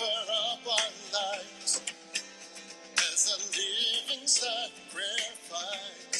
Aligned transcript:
offer 0.00 0.32
up 0.32 0.66
our 0.66 0.90
lives 1.12 1.80
as 2.98 3.22
a 3.30 3.38
living 3.56 4.26
sacrifice. 4.26 6.13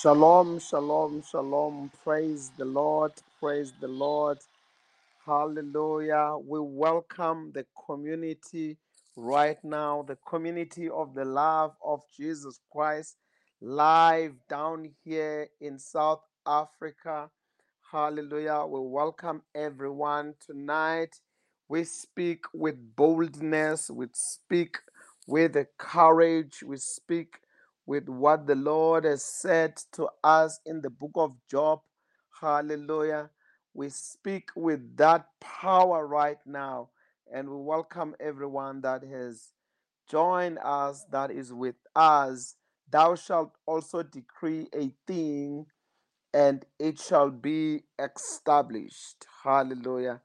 Shalom, 0.00 0.60
shalom, 0.60 1.22
shalom. 1.22 1.90
Praise 2.02 2.52
the 2.56 2.64
Lord, 2.64 3.12
praise 3.38 3.74
the 3.82 3.88
Lord. 3.88 4.38
Hallelujah. 5.26 6.36
We 6.42 6.58
welcome 6.60 7.52
the 7.54 7.66
community 7.86 8.78
right 9.16 9.62
now, 9.62 10.02
the 10.08 10.16
community 10.26 10.88
of 10.88 11.14
the 11.14 11.26
love 11.26 11.74
of 11.84 12.00
Jesus 12.16 12.60
Christ, 12.72 13.16
live 13.60 14.32
down 14.48 14.90
here 15.04 15.48
in 15.60 15.78
South 15.78 16.22
Africa. 16.46 17.28
Hallelujah. 17.92 18.64
We 18.66 18.80
welcome 18.80 19.42
everyone 19.54 20.34
tonight. 20.46 21.14
We 21.68 21.84
speak 21.84 22.44
with 22.54 22.76
boldness, 22.96 23.90
we 23.90 24.06
speak 24.14 24.78
with 25.26 25.52
the 25.52 25.66
courage, 25.78 26.62
we 26.64 26.78
speak 26.78 27.36
with 27.90 28.08
what 28.08 28.46
the 28.46 28.54
Lord 28.54 29.02
has 29.02 29.24
said 29.24 29.76
to 29.94 30.08
us 30.22 30.60
in 30.64 30.80
the 30.80 30.90
book 30.90 31.10
of 31.16 31.34
Job. 31.50 31.80
Hallelujah. 32.40 33.30
We 33.74 33.88
speak 33.88 34.50
with 34.54 34.96
that 34.96 35.26
power 35.40 36.06
right 36.06 36.38
now, 36.46 36.90
and 37.34 37.50
we 37.50 37.56
welcome 37.56 38.14
everyone 38.20 38.82
that 38.82 39.02
has 39.02 39.48
joined 40.08 40.60
us, 40.62 41.04
that 41.10 41.32
is 41.32 41.52
with 41.52 41.74
us. 41.96 42.54
Thou 42.88 43.16
shalt 43.16 43.56
also 43.66 44.04
decree 44.04 44.68
a 44.72 44.92
thing, 45.08 45.66
and 46.32 46.64
it 46.78 47.00
shall 47.00 47.30
be 47.30 47.82
established. 47.98 49.26
Hallelujah. 49.42 50.20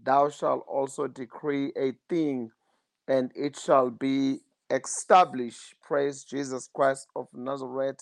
Thou 0.00 0.30
shalt 0.30 0.64
also 0.68 1.08
decree 1.08 1.72
a 1.76 1.94
thing, 2.08 2.52
and 3.08 3.32
it 3.34 3.58
shall 3.58 3.90
be 3.90 4.38
established. 4.70 5.74
Praise 5.82 6.24
Jesus 6.24 6.68
Christ 6.72 7.06
of 7.16 7.28
Nazareth. 7.32 8.00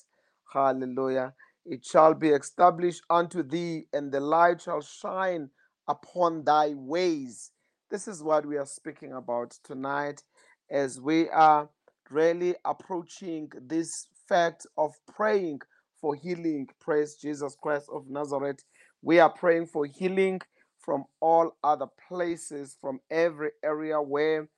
Hallelujah. 0.53 1.35
It 1.65 1.85
shall 1.85 2.15
be 2.15 2.29
established 2.29 3.03
unto 3.11 3.43
thee, 3.43 3.87
and 3.93 4.13
the 4.13 4.21
light 4.21 4.63
shall 4.63 4.81
shine 4.81 5.51
upon 5.89 6.45
thy 6.45 6.75
ways. 6.75 7.51
This 7.91 8.09
is 8.09 8.23
what 8.23 8.47
we 8.47 8.57
are 8.57 8.67
speaking 8.67 9.13
about 9.13 9.57
tonight 9.65 10.23
as 10.71 11.01
we 11.01 11.29
are 11.31 11.69
really 12.11 12.55
approaching 12.65 13.51
this 13.61 14.09
fact 14.29 14.67
of 14.77 14.93
praying 15.13 15.61
for 16.01 16.15
healing. 16.15 16.69
Praise 16.81 17.17
Jesus 17.17 17.57
Christ 17.61 17.89
of 17.93 18.09
Nazareth. 18.09 18.65
We 19.03 19.19
are 19.21 19.31
praying 19.31 19.67
for 19.67 19.87
healing 19.87 20.41
from 20.79 21.05
all 21.21 21.57
other 21.65 21.87
places, 22.09 22.77
from 22.81 23.01
every 23.11 23.51
area 23.65 24.01
where 24.01 24.49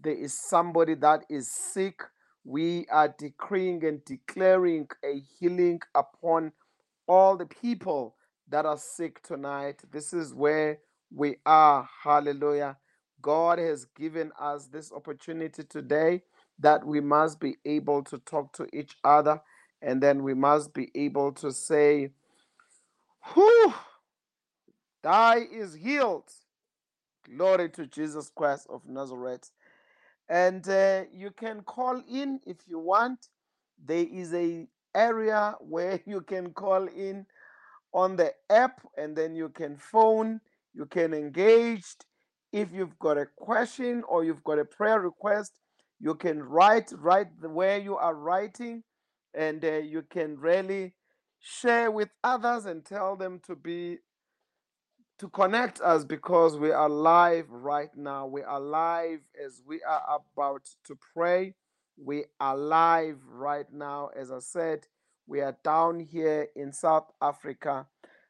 there 0.00 0.14
is 0.14 0.38
somebody 0.38 0.94
that 0.96 1.24
is 1.28 1.50
sick, 1.50 2.02
we 2.44 2.86
are 2.90 3.14
decreeing 3.18 3.84
and 3.84 4.04
declaring 4.04 4.88
a 5.04 5.20
healing 5.38 5.80
upon 5.94 6.52
all 7.06 7.36
the 7.36 7.46
people 7.46 8.16
that 8.48 8.64
are 8.64 8.78
sick 8.78 9.22
tonight. 9.22 9.82
This 9.90 10.12
is 10.12 10.34
where 10.34 10.78
we 11.14 11.36
are. 11.44 11.88
Hallelujah. 12.02 12.76
God 13.20 13.58
has 13.58 13.86
given 13.96 14.30
us 14.38 14.66
this 14.66 14.92
opportunity 14.92 15.64
today 15.64 16.22
that 16.60 16.86
we 16.86 17.00
must 17.00 17.40
be 17.40 17.56
able 17.64 18.02
to 18.04 18.18
talk 18.18 18.52
to 18.54 18.66
each 18.72 18.96
other 19.04 19.40
and 19.82 20.02
then 20.02 20.22
we 20.22 20.34
must 20.34 20.74
be 20.74 20.90
able 20.94 21.32
to 21.32 21.52
say, 21.52 22.10
Whew, 23.34 23.74
thy 25.02 25.38
is 25.38 25.74
healed. 25.74 26.30
Glory 27.36 27.68
to 27.70 27.86
Jesus 27.86 28.30
Christ 28.34 28.66
of 28.70 28.82
Nazareth. 28.86 29.50
And 30.28 30.68
uh, 30.68 31.04
you 31.12 31.30
can 31.30 31.62
call 31.62 32.02
in 32.08 32.40
if 32.46 32.56
you 32.66 32.78
want. 32.78 33.28
There 33.84 34.06
is 34.10 34.34
a 34.34 34.66
area 34.94 35.54
where 35.60 36.00
you 36.06 36.20
can 36.20 36.52
call 36.52 36.86
in 36.88 37.26
on 37.92 38.16
the 38.16 38.32
app 38.50 38.80
and 38.96 39.16
then 39.16 39.34
you 39.34 39.48
can 39.48 39.76
phone 39.76 40.40
you 40.78 40.86
can 40.86 41.12
engage. 41.12 41.84
If 42.52 42.72
you've 42.72 42.98
got 42.98 43.18
a 43.18 43.26
question 43.26 44.04
or 44.08 44.24
you've 44.24 44.44
got 44.44 44.60
a 44.60 44.64
prayer 44.64 45.00
request, 45.00 45.58
you 46.00 46.14
can 46.14 46.42
write 46.42 46.92
right 46.96 47.26
where 47.42 47.78
you 47.78 47.96
are 47.96 48.14
writing, 48.14 48.84
and 49.34 49.62
uh, 49.64 49.78
you 49.78 50.02
can 50.08 50.38
really 50.38 50.94
share 51.40 51.90
with 51.90 52.08
others 52.22 52.66
and 52.66 52.84
tell 52.84 53.16
them 53.16 53.40
to 53.46 53.56
be 53.56 53.98
to 55.18 55.28
connect 55.28 55.80
us 55.80 56.04
because 56.04 56.56
we 56.56 56.70
are 56.70 56.88
live 56.88 57.46
right 57.50 57.90
now. 57.96 58.26
We 58.26 58.42
are 58.42 58.60
live 58.60 59.20
as 59.44 59.62
we 59.66 59.82
are 59.82 60.20
about 60.36 60.68
to 60.86 60.96
pray. 61.12 61.54
We 61.96 62.24
are 62.38 62.56
live 62.56 63.18
right 63.28 63.66
now. 63.72 64.10
As 64.16 64.30
I 64.30 64.38
said, 64.38 64.86
we 65.26 65.40
are 65.40 65.56
down 65.64 65.98
here 65.98 66.46
in 66.54 66.72
South 66.72 67.10
Africa. 67.20 67.86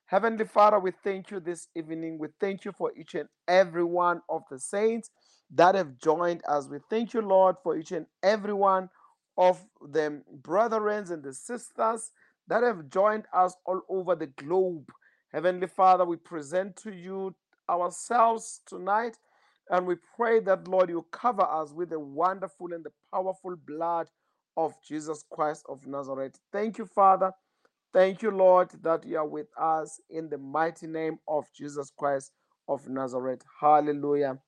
Heavenly 0.06 0.46
Father, 0.46 0.78
we 0.78 0.92
thank 1.04 1.30
you 1.30 1.40
this 1.40 1.68
evening. 1.76 2.18
We 2.18 2.28
thank 2.40 2.64
you 2.64 2.72
for 2.72 2.90
each 2.96 3.14
and 3.14 3.28
every 3.46 3.84
one 3.84 4.22
of 4.30 4.42
the 4.50 4.58
saints 4.58 5.10
that 5.54 5.74
have 5.74 5.98
joined 5.98 6.42
us. 6.48 6.68
We 6.68 6.78
thank 6.88 7.12
you, 7.12 7.20
Lord, 7.20 7.56
for 7.62 7.76
each 7.76 7.92
and 7.92 8.06
every 8.22 8.54
one 8.54 8.88
of 9.36 9.62
the 9.82 10.22
brethren 10.42 11.12
and 11.12 11.22
the 11.22 11.34
sisters 11.34 12.10
that 12.48 12.62
have 12.62 12.88
joined 12.88 13.24
us 13.34 13.54
all 13.66 13.82
over 13.90 14.16
the 14.16 14.28
globe. 14.28 14.90
Heavenly 15.32 15.66
Father, 15.66 16.04
we 16.04 16.16
present 16.16 16.76
to 16.76 16.90
you 16.94 17.34
ourselves 17.68 18.62
tonight 18.66 19.16
and 19.70 19.86
we 19.86 19.96
pray 20.16 20.40
that, 20.40 20.66
Lord, 20.66 20.88
you 20.88 21.04
cover 21.12 21.42
us 21.42 21.72
with 21.72 21.90
the 21.90 22.00
wonderful 22.00 22.72
and 22.72 22.84
the 22.84 22.92
powerful 23.12 23.54
blood 23.66 24.08
of 24.56 24.74
Jesus 24.86 25.24
Christ 25.30 25.64
of 25.68 25.86
Nazareth. 25.86 26.38
Thank 26.52 26.78
you, 26.78 26.86
Father. 26.86 27.30
Thank 27.92 28.22
you, 28.22 28.30
Lord, 28.30 28.70
that 28.82 29.04
you 29.06 29.18
are 29.18 29.26
with 29.26 29.48
us 29.58 30.00
in 30.10 30.28
the 30.30 30.38
mighty 30.38 30.86
name 30.86 31.18
of 31.28 31.44
Jesus 31.54 31.92
Christ 31.96 32.32
of 32.66 32.88
Nazareth. 32.88 33.42
Hallelujah. 33.60 34.38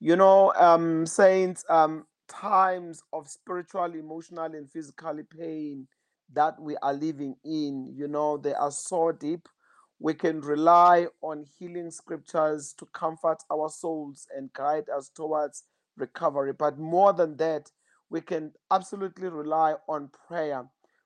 You 0.00 0.16
know, 0.16 0.52
um, 0.54 1.04
saints, 1.04 1.64
um, 1.68 2.06
times 2.28 3.02
of 3.12 3.28
spiritual, 3.28 3.94
emotional, 3.94 4.44
and 4.44 4.70
physical 4.70 5.18
pain 5.38 5.86
that 6.34 6.60
we 6.60 6.76
are 6.78 6.94
living 6.94 7.36
in, 7.44 7.92
you 7.94 8.08
know, 8.08 8.36
they 8.36 8.54
are 8.54 8.70
so 8.70 9.12
deep. 9.12 9.48
We 9.98 10.14
can 10.14 10.40
rely 10.40 11.08
on 11.22 11.44
healing 11.58 11.90
scriptures 11.90 12.74
to 12.78 12.86
comfort 12.86 13.38
our 13.52 13.68
souls 13.68 14.26
and 14.34 14.52
guide 14.52 14.88
us 14.88 15.10
towards 15.14 15.64
recovery. 15.96 16.52
But 16.52 16.78
more 16.78 17.12
than 17.12 17.36
that, 17.36 17.70
we 18.08 18.20
can 18.20 18.52
absolutely 18.70 19.28
rely 19.28 19.74
on 19.88 20.10
prayer. 20.26 20.64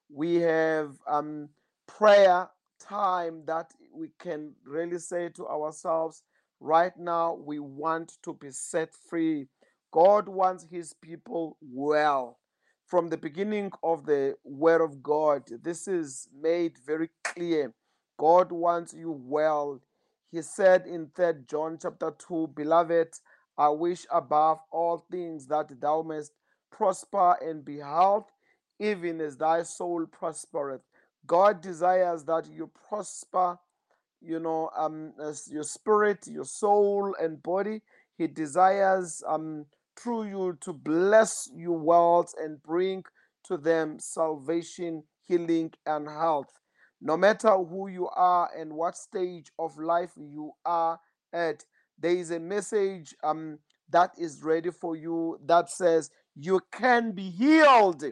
We 0.09 0.37
have 0.37 0.93
um, 1.09 1.49
prayer 1.87 2.49
time 2.81 3.43
that 3.47 3.73
we 3.93 4.11
can 4.19 4.53
really 4.65 4.99
say 4.99 5.29
to 5.31 5.47
ourselves, 5.47 6.23
Right 6.61 6.97
now, 6.97 7.35
we 7.35 7.59
want 7.59 8.15
to 8.23 8.33
be 8.33 8.51
set 8.51 8.95
free. 8.95 9.49
God 9.93 10.29
wants 10.29 10.65
his 10.65 10.95
people 10.95 11.59
well. 11.61 12.39
From 12.95 13.09
the 13.09 13.17
beginning 13.17 13.73
of 13.83 14.07
the 14.07 14.37
Word 14.45 14.81
of 14.81 15.03
God, 15.03 15.43
this 15.65 15.89
is 15.89 16.29
made 16.33 16.79
very 16.87 17.11
clear. 17.25 17.75
God 18.21 18.53
wants 18.53 18.95
you 18.95 19.11
well. 19.11 19.81
He 20.31 20.41
said 20.43 20.87
in 20.87 21.11
3 21.17 21.33
John 21.49 21.77
chapter 21.83 22.15
2, 22.17 22.53
Beloved, 22.55 23.09
I 23.59 23.69
wish 23.71 24.07
above 24.13 24.61
all 24.71 25.05
things 25.11 25.49
that 25.49 25.81
thou 25.81 26.03
mayest 26.03 26.35
prosper 26.71 27.37
and 27.43 27.65
be 27.65 27.79
health, 27.79 28.31
even 28.79 29.21
as 29.21 29.37
thy 29.37 29.65
soul 29.65 30.07
prospereth. 30.07 30.83
God 31.27 31.61
desires 31.61 32.23
that 32.27 32.47
you 32.47 32.71
prosper 32.89 33.59
you 34.23 34.39
know 34.39 34.71
um 34.77 35.13
as 35.23 35.51
your 35.51 35.65
spirit 35.65 36.27
your 36.27 36.45
soul 36.45 37.15
and 37.21 37.43
body 37.43 37.83
he 38.17 38.27
desires 38.27 39.23
um 39.29 39.67
through 39.99 40.25
you 40.25 40.59
to 40.61 40.73
bless 40.73 41.49
your 41.55 41.79
world 41.79 42.29
and 42.43 42.63
bring 42.63 43.05
to 43.45 43.57
them 43.57 43.99
salvation 43.99 45.03
healing 45.27 45.73
and 45.87 46.09
health 46.09 46.49
no 47.01 47.17
matter 47.17 47.57
who 47.57 47.89
you 47.89 48.09
are 48.09 48.51
and 48.59 48.73
what 48.73 48.97
stage 48.97 49.51
of 49.59 49.77
life 49.79 50.13
you 50.17 50.51
are 50.65 50.99
at 51.33 51.65
there 51.99 52.17
is 52.17 52.31
a 52.31 52.41
message 52.41 53.15
um 53.25 53.59
that 53.91 54.11
is 54.19 54.43
ready 54.43 54.71
for 54.71 54.97
you 54.97 55.39
that 55.45 55.71
says 55.71 56.11
you 56.35 56.61
can 56.73 57.13
be 57.13 57.31
healed 57.31 58.03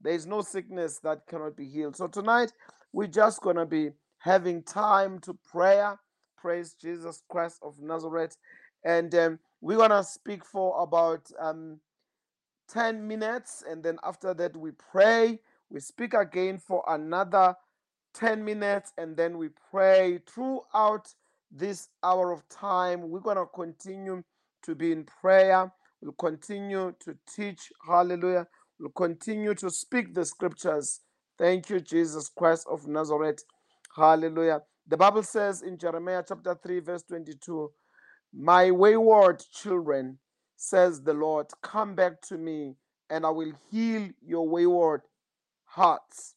there 0.00 0.14
is 0.14 0.26
no 0.26 0.40
sickness 0.40 0.98
that 1.02 1.26
cannot 1.28 1.56
be 1.56 1.66
healed 1.66 1.96
so 1.96 2.06
tonight 2.06 2.52
we're 2.92 3.06
just 3.06 3.40
going 3.42 3.56
to 3.56 3.66
be 3.66 3.90
having 4.18 4.62
time 4.62 5.18
to 5.20 5.34
prayer. 5.50 5.98
Praise 6.36 6.74
Jesus 6.80 7.22
Christ 7.28 7.58
of 7.62 7.78
Nazareth. 7.80 8.36
And 8.84 9.14
um, 9.14 9.38
we're 9.66 9.76
going 9.76 9.90
to 9.90 10.04
speak 10.04 10.44
for 10.44 10.80
about 10.80 11.28
um, 11.40 11.80
10 12.68 13.08
minutes. 13.08 13.64
And 13.68 13.82
then 13.82 13.98
after 14.04 14.32
that, 14.32 14.56
we 14.56 14.70
pray. 14.70 15.40
We 15.70 15.80
speak 15.80 16.14
again 16.14 16.58
for 16.58 16.84
another 16.86 17.56
10 18.14 18.44
minutes. 18.44 18.92
And 18.96 19.16
then 19.16 19.38
we 19.38 19.48
pray 19.72 20.20
throughout 20.24 21.12
this 21.50 21.88
hour 22.04 22.30
of 22.30 22.48
time. 22.48 23.10
We're 23.10 23.18
going 23.18 23.38
to 23.38 23.46
continue 23.46 24.22
to 24.62 24.74
be 24.76 24.92
in 24.92 25.02
prayer. 25.02 25.72
We'll 26.00 26.12
continue 26.12 26.94
to 27.00 27.16
teach. 27.34 27.72
Hallelujah. 27.84 28.46
We'll 28.78 28.90
continue 28.90 29.54
to 29.54 29.68
speak 29.68 30.14
the 30.14 30.24
scriptures. 30.24 31.00
Thank 31.40 31.70
you, 31.70 31.80
Jesus 31.80 32.28
Christ 32.28 32.68
of 32.70 32.86
Nazareth. 32.86 33.42
Hallelujah. 33.96 34.62
The 34.86 34.96
Bible 34.96 35.24
says 35.24 35.62
in 35.62 35.76
Jeremiah 35.76 36.22
chapter 36.24 36.54
3, 36.54 36.78
verse 36.78 37.02
22, 37.02 37.72
My 38.38 38.70
wayward 38.70 39.42
children, 39.50 40.18
says 40.56 41.02
the 41.02 41.14
Lord, 41.14 41.46
come 41.62 41.94
back 41.94 42.20
to 42.28 42.36
me, 42.36 42.76
and 43.08 43.24
I 43.24 43.30
will 43.30 43.52
heal 43.70 44.10
your 44.20 44.46
wayward 44.46 45.00
hearts. 45.64 46.34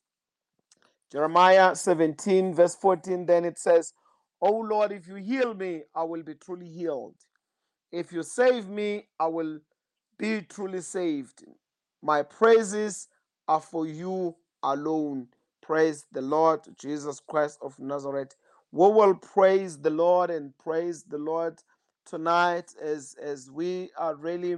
Jeremiah 1.12 1.76
17, 1.76 2.54
verse 2.54 2.76
14, 2.76 3.26
then 3.26 3.44
it 3.44 3.60
says, 3.60 3.94
Oh 4.42 4.60
Lord, 4.60 4.94
if 4.94 5.10
you 5.10 5.16
heal 5.16 5.54
me, 5.54 5.82
I 5.94 6.04
will 6.04 6.24
be 6.24 6.36
truly 6.36 6.70
healed. 6.70 7.16
If 7.92 8.14
you 8.14 8.24
save 8.24 8.70
me, 8.70 9.08
I 9.20 9.28
will 9.28 9.60
be 10.18 10.42
truly 10.44 10.80
saved. 10.82 11.44
My 12.02 12.22
praises 12.22 13.10
are 13.50 13.60
for 13.60 13.86
you 13.86 14.38
alone. 14.64 15.28
Praise 15.62 16.06
the 16.14 16.22
Lord 16.22 16.62
Jesus 16.78 17.20
Christ 17.20 17.60
of 17.62 17.78
Nazareth. 17.78 18.38
We 18.72 18.88
will 18.88 19.16
praise 19.16 19.78
the 19.80 19.90
Lord 19.90 20.30
and 20.30 20.58
praise 20.60 21.04
the 21.04 21.18
Lord 21.18 21.62
tonight 22.10 22.74
as, 22.82 23.16
as 23.22 23.52
we 23.52 23.92
are 23.98 24.16
really 24.16 24.58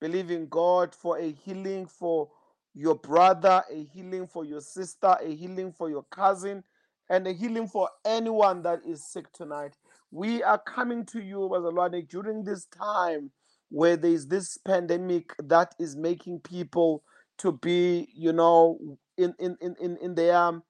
believing 0.00 0.48
God 0.48 0.94
for 0.94 1.18
a 1.18 1.32
healing 1.32 1.86
for 1.86 2.28
your 2.74 2.94
brother, 2.94 3.62
a 3.70 3.84
healing 3.92 4.26
for 4.26 4.44
your 4.44 4.60
sister, 4.60 5.16
a 5.20 5.34
healing 5.34 5.72
for 5.72 5.88
your 5.88 6.04
cousin, 6.10 6.62
and 7.08 7.26
a 7.26 7.32
healing 7.32 7.66
for 7.66 7.88
anyone 8.04 8.62
that 8.62 8.80
is 8.86 9.10
sick 9.10 9.32
tonight. 9.32 9.76
We 10.10 10.42
are 10.42 10.58
coming 10.58 11.04
to 11.06 11.20
you, 11.22 11.40
Lord, 11.40 11.94
during 12.08 12.44
this 12.44 12.66
time 12.66 13.30
where 13.70 13.96
there 13.96 14.10
is 14.10 14.26
this 14.26 14.58
pandemic 14.58 15.32
that 15.38 15.74
is 15.78 15.96
making 15.96 16.40
people 16.40 17.02
to 17.38 17.52
be, 17.52 18.08
you 18.14 18.32
know, 18.32 18.78
in 19.16 19.34
in 19.38 19.56
in 19.60 19.74
in, 19.80 19.96
in 20.02 20.14
their 20.14 20.36
um, 20.36 20.62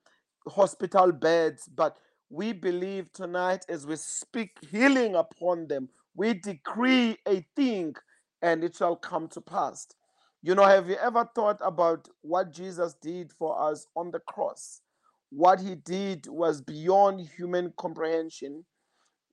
hospital 0.49 1.13
beds. 1.13 1.69
But 1.75 1.97
we 2.31 2.53
believe 2.53 3.13
tonight 3.13 3.65
as 3.69 3.87
we 3.87 3.97
speak 3.97 4.57
healing 4.71 5.15
upon 5.15 5.67
them, 5.67 5.89
we 6.21 6.35
decree 6.35 7.17
a 7.27 7.47
thing 7.57 7.95
and 8.43 8.63
it 8.63 8.77
shall 8.77 8.95
come 8.95 9.27
to 9.29 9.41
pass. 9.41 9.87
You 10.43 10.55
know, 10.55 10.65
have 10.67 10.87
you 10.91 10.97
ever 10.97 11.27
thought 11.35 11.59
about 11.65 12.09
what 12.21 12.53
Jesus 12.53 12.95
did 13.01 13.33
for 13.33 13.59
us 13.71 13.87
on 13.97 14.11
the 14.11 14.21
cross? 14.21 14.83
What 15.31 15.61
he 15.61 15.77
did 15.77 16.27
was 16.29 16.61
beyond 16.61 17.23
human 17.23 17.73
comprehension 17.79 18.65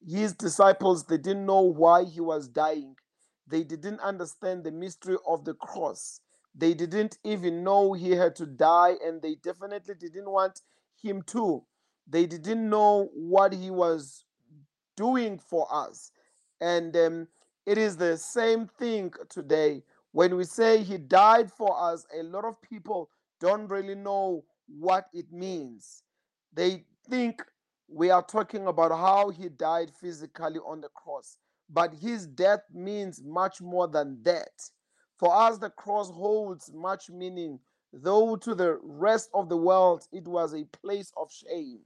his 0.07 0.33
disciples 0.33 1.05
they 1.05 1.17
didn't 1.17 1.45
know 1.45 1.61
why 1.61 2.03
he 2.05 2.21
was 2.21 2.47
dying 2.47 2.95
they 3.47 3.63
didn't 3.63 3.99
understand 3.99 4.63
the 4.63 4.71
mystery 4.71 5.17
of 5.27 5.43
the 5.43 5.55
cross 5.55 6.21
they 6.55 6.75
didn't 6.75 7.17
even 7.23 7.63
know 7.63 7.93
he 7.93 8.11
had 8.11 8.35
to 8.35 8.45
die 8.45 8.93
and 9.03 9.21
they 9.23 9.35
definitely 9.43 9.95
didn't 9.95 10.29
want 10.29 10.61
him 11.01 11.23
to 11.23 11.63
they 12.07 12.27
didn't 12.27 12.69
know 12.69 13.09
what 13.15 13.53
he 13.53 13.71
was 13.71 14.23
doing 14.97 15.39
for 15.39 15.67
us. 15.71 16.11
And 16.61 16.95
um, 16.97 17.27
it 17.65 17.77
is 17.77 17.97
the 17.97 18.17
same 18.17 18.67
thing 18.79 19.11
today. 19.29 19.83
When 20.11 20.35
we 20.35 20.45
say 20.45 20.83
he 20.83 20.97
died 20.97 21.51
for 21.51 21.79
us, 21.79 22.05
a 22.17 22.23
lot 22.23 22.45
of 22.45 22.61
people 22.61 23.09
don't 23.39 23.67
really 23.67 23.95
know 23.95 24.43
what 24.67 25.05
it 25.13 25.31
means. 25.31 26.03
They 26.53 26.85
think 27.09 27.41
we 27.87 28.09
are 28.09 28.23
talking 28.23 28.67
about 28.67 28.91
how 28.91 29.29
he 29.29 29.49
died 29.49 29.91
physically 30.01 30.59
on 30.59 30.81
the 30.81 30.89
cross, 30.89 31.37
but 31.69 31.93
his 31.93 32.27
death 32.27 32.61
means 32.73 33.21
much 33.23 33.61
more 33.61 33.87
than 33.87 34.19
that. 34.23 34.49
For 35.17 35.33
us, 35.35 35.57
the 35.57 35.69
cross 35.69 36.09
holds 36.09 36.71
much 36.73 37.09
meaning, 37.09 37.59
though 37.93 38.35
to 38.37 38.53
the 38.53 38.79
rest 38.83 39.29
of 39.33 39.49
the 39.49 39.57
world 39.57 40.03
it 40.11 40.27
was 40.27 40.53
a 40.53 40.65
place 40.65 41.11
of 41.17 41.31
shame. 41.31 41.79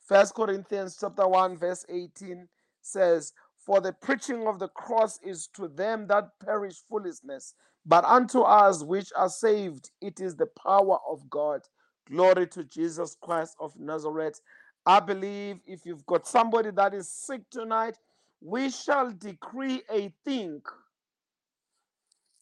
First 0.00 0.34
Corinthians 0.34 0.96
chapter 0.98 1.28
1 1.28 1.58
verse 1.58 1.84
18 1.88 2.48
says, 2.80 3.32
For 3.68 3.82
the 3.82 3.92
preaching 3.92 4.46
of 4.46 4.58
the 4.58 4.68
cross 4.68 5.20
is 5.22 5.46
to 5.48 5.68
them 5.68 6.06
that 6.06 6.30
perish 6.42 6.76
foolishness, 6.88 7.52
but 7.84 8.02
unto 8.02 8.40
us 8.40 8.82
which 8.82 9.12
are 9.14 9.28
saved, 9.28 9.90
it 10.00 10.20
is 10.20 10.34
the 10.34 10.46
power 10.46 10.96
of 11.06 11.28
God. 11.28 11.60
Glory 12.08 12.46
to 12.46 12.64
Jesus 12.64 13.14
Christ 13.20 13.56
of 13.60 13.78
Nazareth. 13.78 14.40
I 14.86 15.00
believe 15.00 15.58
if 15.66 15.84
you've 15.84 16.06
got 16.06 16.26
somebody 16.26 16.70
that 16.70 16.94
is 16.94 17.10
sick 17.10 17.42
tonight, 17.50 17.98
we 18.40 18.70
shall 18.70 19.10
decree 19.10 19.82
a 19.92 20.14
thing 20.24 20.62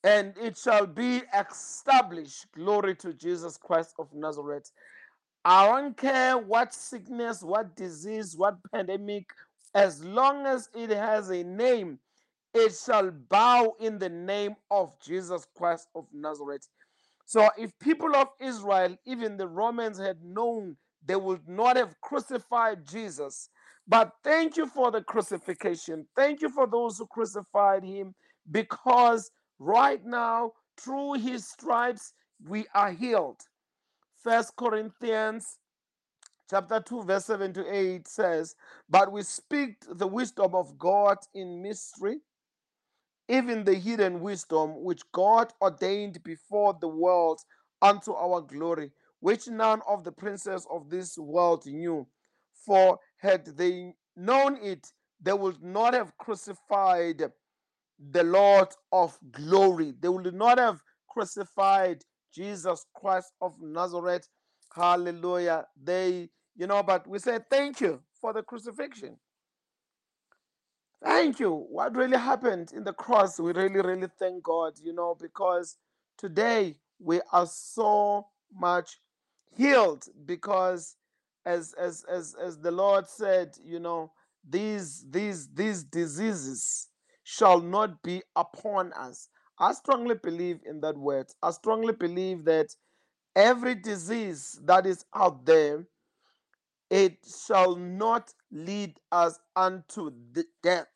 and 0.05 0.33
it 0.41 0.57
shall 0.57 0.87
be 0.87 1.23
established. 1.37 2.47
Glory 2.55 2.95
to 2.95 3.13
Jesus 3.13 3.57
Christ 3.57 3.95
of 3.99 4.15
Nazareth. 4.15 4.71
I 5.45 5.67
don't 5.67 5.97
care 5.97 6.39
what 6.39 6.73
sickness, 6.73 7.43
what 7.43 7.75
disease, 7.75 8.37
what 8.37 8.59
pandemic, 8.73 9.27
as 9.77 10.03
long 10.03 10.47
as 10.47 10.71
it 10.75 10.89
has 10.91 11.29
a 11.29 11.45
name, 11.45 11.99
it 12.55 12.75
shall 12.75 13.11
bow 13.11 13.75
in 13.79 13.99
the 13.99 14.09
name 14.09 14.57
of 14.71 14.99
Jesus 15.05 15.47
Christ 15.55 15.89
of 15.95 16.07
Nazareth. 16.15 16.67
So 17.27 17.51
if 17.59 17.79
people 17.79 18.17
of 18.17 18.29
Israel, 18.41 18.97
even 19.05 19.37
the 19.37 19.47
Romans, 19.47 19.99
had 19.99 20.23
known, 20.25 20.79
they 21.05 21.17
would 21.17 21.47
not 21.47 21.77
have 21.77 22.01
crucified 22.01 22.87
Jesus. 22.89 23.51
But 23.87 24.13
thank 24.25 24.57
you 24.57 24.67
for 24.67 24.91
the 24.91 25.03
crucifixion. 25.03 26.07
Thank 26.17 26.41
you 26.41 26.49
for 26.49 26.67
those 26.67 26.97
who 26.97 27.07
crucified 27.07 27.85
him, 27.85 28.15
because 28.51 29.31
right 29.59 30.03
now, 30.07 30.53
through 30.79 31.15
his 31.15 31.47
stripes, 31.47 32.15
we 32.49 32.65
are 32.75 32.93
healed. 32.93 33.41
First 34.25 34.57
Corinthians 34.57 35.59
chapter 36.51 36.81
2, 36.81 37.05
verse 37.05 37.27
7 37.27 37.53
to 37.55 37.75
8 37.75 38.09
says, 38.09 38.57
But 38.89 39.13
we 39.13 39.23
speak 39.23 39.77
the 39.89 40.07
wisdom 40.07 40.55
of 40.55 40.79
God 40.79 41.19
in 41.35 41.63
mystery 41.63 42.19
even 43.29 43.65
the 43.65 43.75
hidden 43.75 44.21
wisdom 44.21 44.83
which 44.85 45.03
God 45.13 45.53
ordained 45.63 46.23
before 46.23 46.77
the 46.81 46.89
world 46.89 47.41
unto 47.83 48.13
our 48.15 48.41
glory, 48.41 48.93
which 49.21 49.49
none 49.49 49.83
of 49.89 50.05
the 50.05 50.13
princes 50.13 50.67
of 50.71 50.91
this 50.91 51.19
world 51.19 51.67
knew. 51.67 52.07
For 52.67 52.99
had 53.19 53.47
they 53.47 53.95
known 54.17 54.59
it, 54.63 54.89
they 55.21 55.33
would 55.33 55.63
not 55.63 55.95
have 55.95 56.17
crucified 56.19 57.25
the 58.13 58.25
Lord 58.25 58.69
of 58.93 59.19
glory. 59.33 59.95
They 60.01 60.09
would 60.09 60.35
not 60.35 60.59
have 60.59 60.83
crucified 61.09 62.03
Jesus 62.35 62.87
Christ 62.95 63.33
of 63.41 63.57
Nazareth. 63.61 64.29
Hallelujah. 64.77 65.67
They, 65.83 66.29
you 66.55 66.67
know, 66.67 66.83
but 66.83 67.07
we 67.07 67.19
say 67.19 67.39
thank 67.51 67.81
you 67.81 68.03
for 68.21 68.35
the 68.35 68.43
crucifixion. 68.43 69.17
Thank 71.03 71.41
you. 71.41 71.51
What 71.71 71.97
really 71.97 72.19
happened 72.19 72.73
in 72.75 72.85
the 72.85 72.93
cross, 72.93 73.41
we 73.41 73.53
really, 73.53 73.81
really 73.81 74.09
thank 74.19 74.43
God, 74.43 74.75
you 74.83 74.93
know, 74.93 75.17
because 75.19 75.77
today 76.19 76.77
we 76.99 77.21
are 77.33 77.47
so 77.47 78.27
much 78.55 79.01
healed 79.57 80.05
because 80.27 80.97
as 81.47 81.75
as 81.79 82.05
as 82.11 82.35
as 82.43 82.59
the 82.59 82.71
Lord 82.71 83.09
said, 83.09 83.57
you 83.65 83.81
know, 83.81 84.13
these 84.47 85.07
these 85.11 85.49
these 85.55 85.85
diseases 85.85 86.89
shall 87.25 87.61
not 87.61 88.03
be 88.03 88.23
upon 88.35 88.93
us. 88.93 89.29
I 89.59 89.73
strongly 89.73 90.17
believe 90.17 90.61
in 90.67 90.81
that 90.81 90.99
word. 90.99 91.29
I 91.43 91.51
strongly 91.51 91.95
believe 91.95 92.45
that 92.45 92.69
every 93.37 93.77
disease 93.77 94.61
that 94.65 94.87
is 94.87 95.07
out 95.15 95.47
there, 95.47 95.87
it 96.91 97.19
shall 97.47 97.77
not 97.77 98.33
lead 98.53 98.99
us 99.13 99.39
unto 99.57 100.13
death 100.63 100.89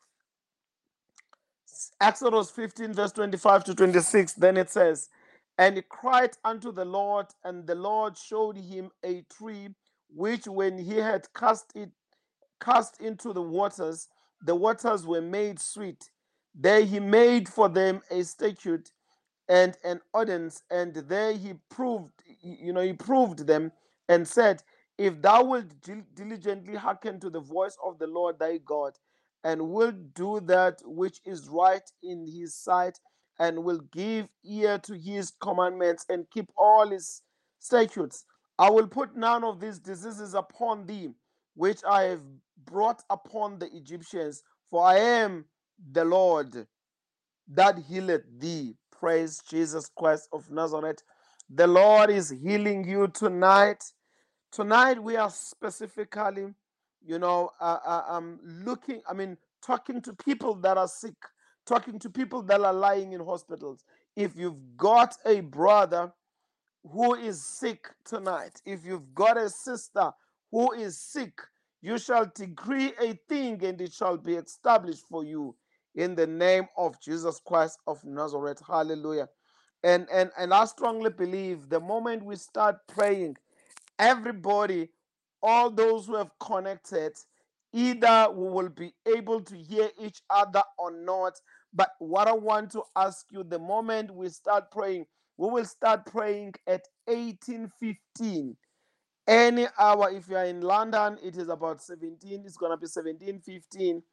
Exodus 2.01 2.51
15, 2.51 2.93
verse 2.93 3.11
25 3.13 3.63
to 3.65 3.75
26, 3.75 4.33
then 4.35 4.57
it 4.57 4.69
says, 4.69 5.09
And 5.57 5.77
he 5.77 5.83
cried 5.83 6.31
unto 6.45 6.71
the 6.71 6.85
Lord, 6.85 7.27
and 7.43 7.67
the 7.67 7.75
Lord 7.75 8.17
showed 8.17 8.57
him 8.57 8.91
a 9.03 9.23
tree, 9.35 9.69
which 10.09 10.47
when 10.47 10.77
he 10.77 10.97
had 10.97 11.27
cast 11.33 11.73
it 11.75 11.91
cast 12.61 13.01
into 13.01 13.33
the 13.33 13.41
waters, 13.41 14.07
the 14.41 14.55
waters 14.55 15.05
were 15.07 15.21
made 15.21 15.59
sweet. 15.59 16.09
There 16.55 16.83
he 16.83 16.99
made 16.99 17.49
for 17.49 17.69
them 17.69 18.01
a 18.11 18.23
statute 18.23 18.91
and 19.49 19.77
an 19.83 19.99
audience 20.13 20.63
and 20.69 20.93
there 20.95 21.33
he 21.33 21.53
proved, 21.69 22.11
you 22.41 22.73
know, 22.73 22.81
he 22.81 22.93
proved 22.93 23.47
them 23.47 23.71
and 24.09 24.27
said, 24.27 24.63
If 24.97 25.21
thou 25.21 25.43
wilt 25.43 25.67
diligently 26.15 26.75
hearken 26.75 27.19
to 27.21 27.29
the 27.29 27.39
voice 27.41 27.77
of 27.83 27.99
the 27.99 28.07
Lord 28.07 28.39
thy 28.39 28.57
God, 28.57 28.93
and 29.43 29.69
wilt 29.71 30.13
do 30.13 30.39
that 30.41 30.81
which 30.85 31.19
is 31.25 31.49
right 31.49 31.83
in 32.03 32.27
his 32.27 32.55
sight, 32.55 32.99
and 33.39 33.63
will 33.63 33.79
give 33.91 34.27
ear 34.45 34.77
to 34.79 34.93
his 34.97 35.31
commandments, 35.41 36.05
and 36.09 36.29
keep 36.31 36.49
all 36.57 36.89
his 36.89 37.21
statutes, 37.59 38.25
I 38.59 38.69
will 38.69 38.87
put 38.87 39.15
none 39.15 39.43
of 39.43 39.59
these 39.59 39.79
diseases 39.79 40.35
upon 40.35 40.85
thee, 40.85 41.09
which 41.55 41.79
I 41.83 42.03
have 42.03 42.21
brought 42.65 43.01
upon 43.09 43.57
the 43.59 43.75
Egyptians, 43.75 44.43
for 44.69 44.85
I 44.85 44.97
am 44.97 45.45
the 45.91 46.05
Lord 46.05 46.67
that 47.47 47.79
healeth 47.79 48.23
thee. 48.39 48.75
Praise 49.01 49.41
Jesus 49.49 49.89
Christ 49.97 50.29
of 50.31 50.47
Nazareth. 50.51 51.01
The 51.49 51.65
Lord 51.65 52.11
is 52.11 52.29
healing 52.29 52.87
you 52.87 53.07
tonight. 53.07 53.83
Tonight 54.51 55.01
we 55.01 55.15
are 55.15 55.31
specifically, 55.31 56.53
you 57.03 57.17
know, 57.17 57.49
uh, 57.59 57.79
uh, 57.83 58.03
um, 58.07 58.39
looking. 58.43 59.01
I 59.09 59.13
mean, 59.13 59.39
talking 59.65 60.03
to 60.03 60.13
people 60.13 60.53
that 60.57 60.77
are 60.77 60.87
sick, 60.87 61.15
talking 61.65 61.97
to 61.97 62.11
people 62.11 62.43
that 62.43 62.61
are 62.61 62.73
lying 62.73 63.13
in 63.13 63.25
hospitals. 63.25 63.83
If 64.15 64.35
you've 64.35 64.77
got 64.77 65.17
a 65.25 65.39
brother 65.39 66.13
who 66.87 67.15
is 67.15 67.43
sick 67.43 67.89
tonight, 68.05 68.61
if 68.67 68.85
you've 68.85 69.15
got 69.15 69.35
a 69.35 69.49
sister 69.49 70.11
who 70.51 70.73
is 70.73 70.99
sick, 70.99 71.33
you 71.81 71.97
shall 71.97 72.31
decree 72.35 72.93
a 73.01 73.19
thing 73.27 73.65
and 73.65 73.81
it 73.81 73.93
shall 73.93 74.17
be 74.17 74.35
established 74.35 75.05
for 75.09 75.23
you 75.23 75.55
in 75.95 76.15
the 76.15 76.27
name 76.27 76.67
of 76.77 76.99
Jesus 77.01 77.39
Christ 77.45 77.79
of 77.87 78.03
Nazareth. 78.05 78.61
Hallelujah. 78.65 79.29
And 79.83 80.07
and 80.11 80.31
and 80.37 80.53
I 80.53 80.65
strongly 80.65 81.09
believe 81.09 81.69
the 81.69 81.79
moment 81.79 82.23
we 82.23 82.35
start 82.35 82.77
praying, 82.87 83.37
everybody, 83.99 84.89
all 85.41 85.71
those 85.71 86.07
who 86.07 86.15
have 86.15 86.31
connected, 86.39 87.13
either 87.73 88.29
we 88.33 88.49
will 88.49 88.69
be 88.69 88.93
able 89.07 89.41
to 89.41 89.55
hear 89.57 89.89
each 89.99 90.21
other 90.29 90.63
or 90.77 90.91
not. 90.91 91.33
But 91.73 91.91
what 91.99 92.27
I 92.27 92.33
want 92.33 92.71
to 92.73 92.83
ask 92.95 93.25
you 93.31 93.43
the 93.43 93.59
moment 93.59 94.13
we 94.13 94.29
start 94.29 94.71
praying, 94.71 95.05
we 95.37 95.49
will 95.49 95.65
start 95.65 96.05
praying 96.05 96.53
at 96.67 96.83
1815 97.07 98.55
any 99.27 99.67
hour 99.79 100.11
if 100.11 100.27
you 100.29 100.35
are 100.35 100.45
in 100.45 100.61
london 100.61 101.17
it 101.23 101.37
is 101.37 101.49
about 101.49 101.81
17 101.81 102.43
it's 102.45 102.57
going 102.57 102.71
to 102.71 102.77
be 102.77 102.87
1715 102.87 104.03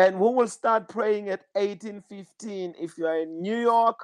and 0.00 0.20
we 0.20 0.30
will 0.30 0.48
start 0.48 0.88
praying 0.88 1.30
at 1.30 1.42
1815 1.54 2.74
if 2.80 2.98
you 2.98 3.06
are 3.06 3.20
in 3.20 3.42
new 3.42 3.56
york 3.60 4.00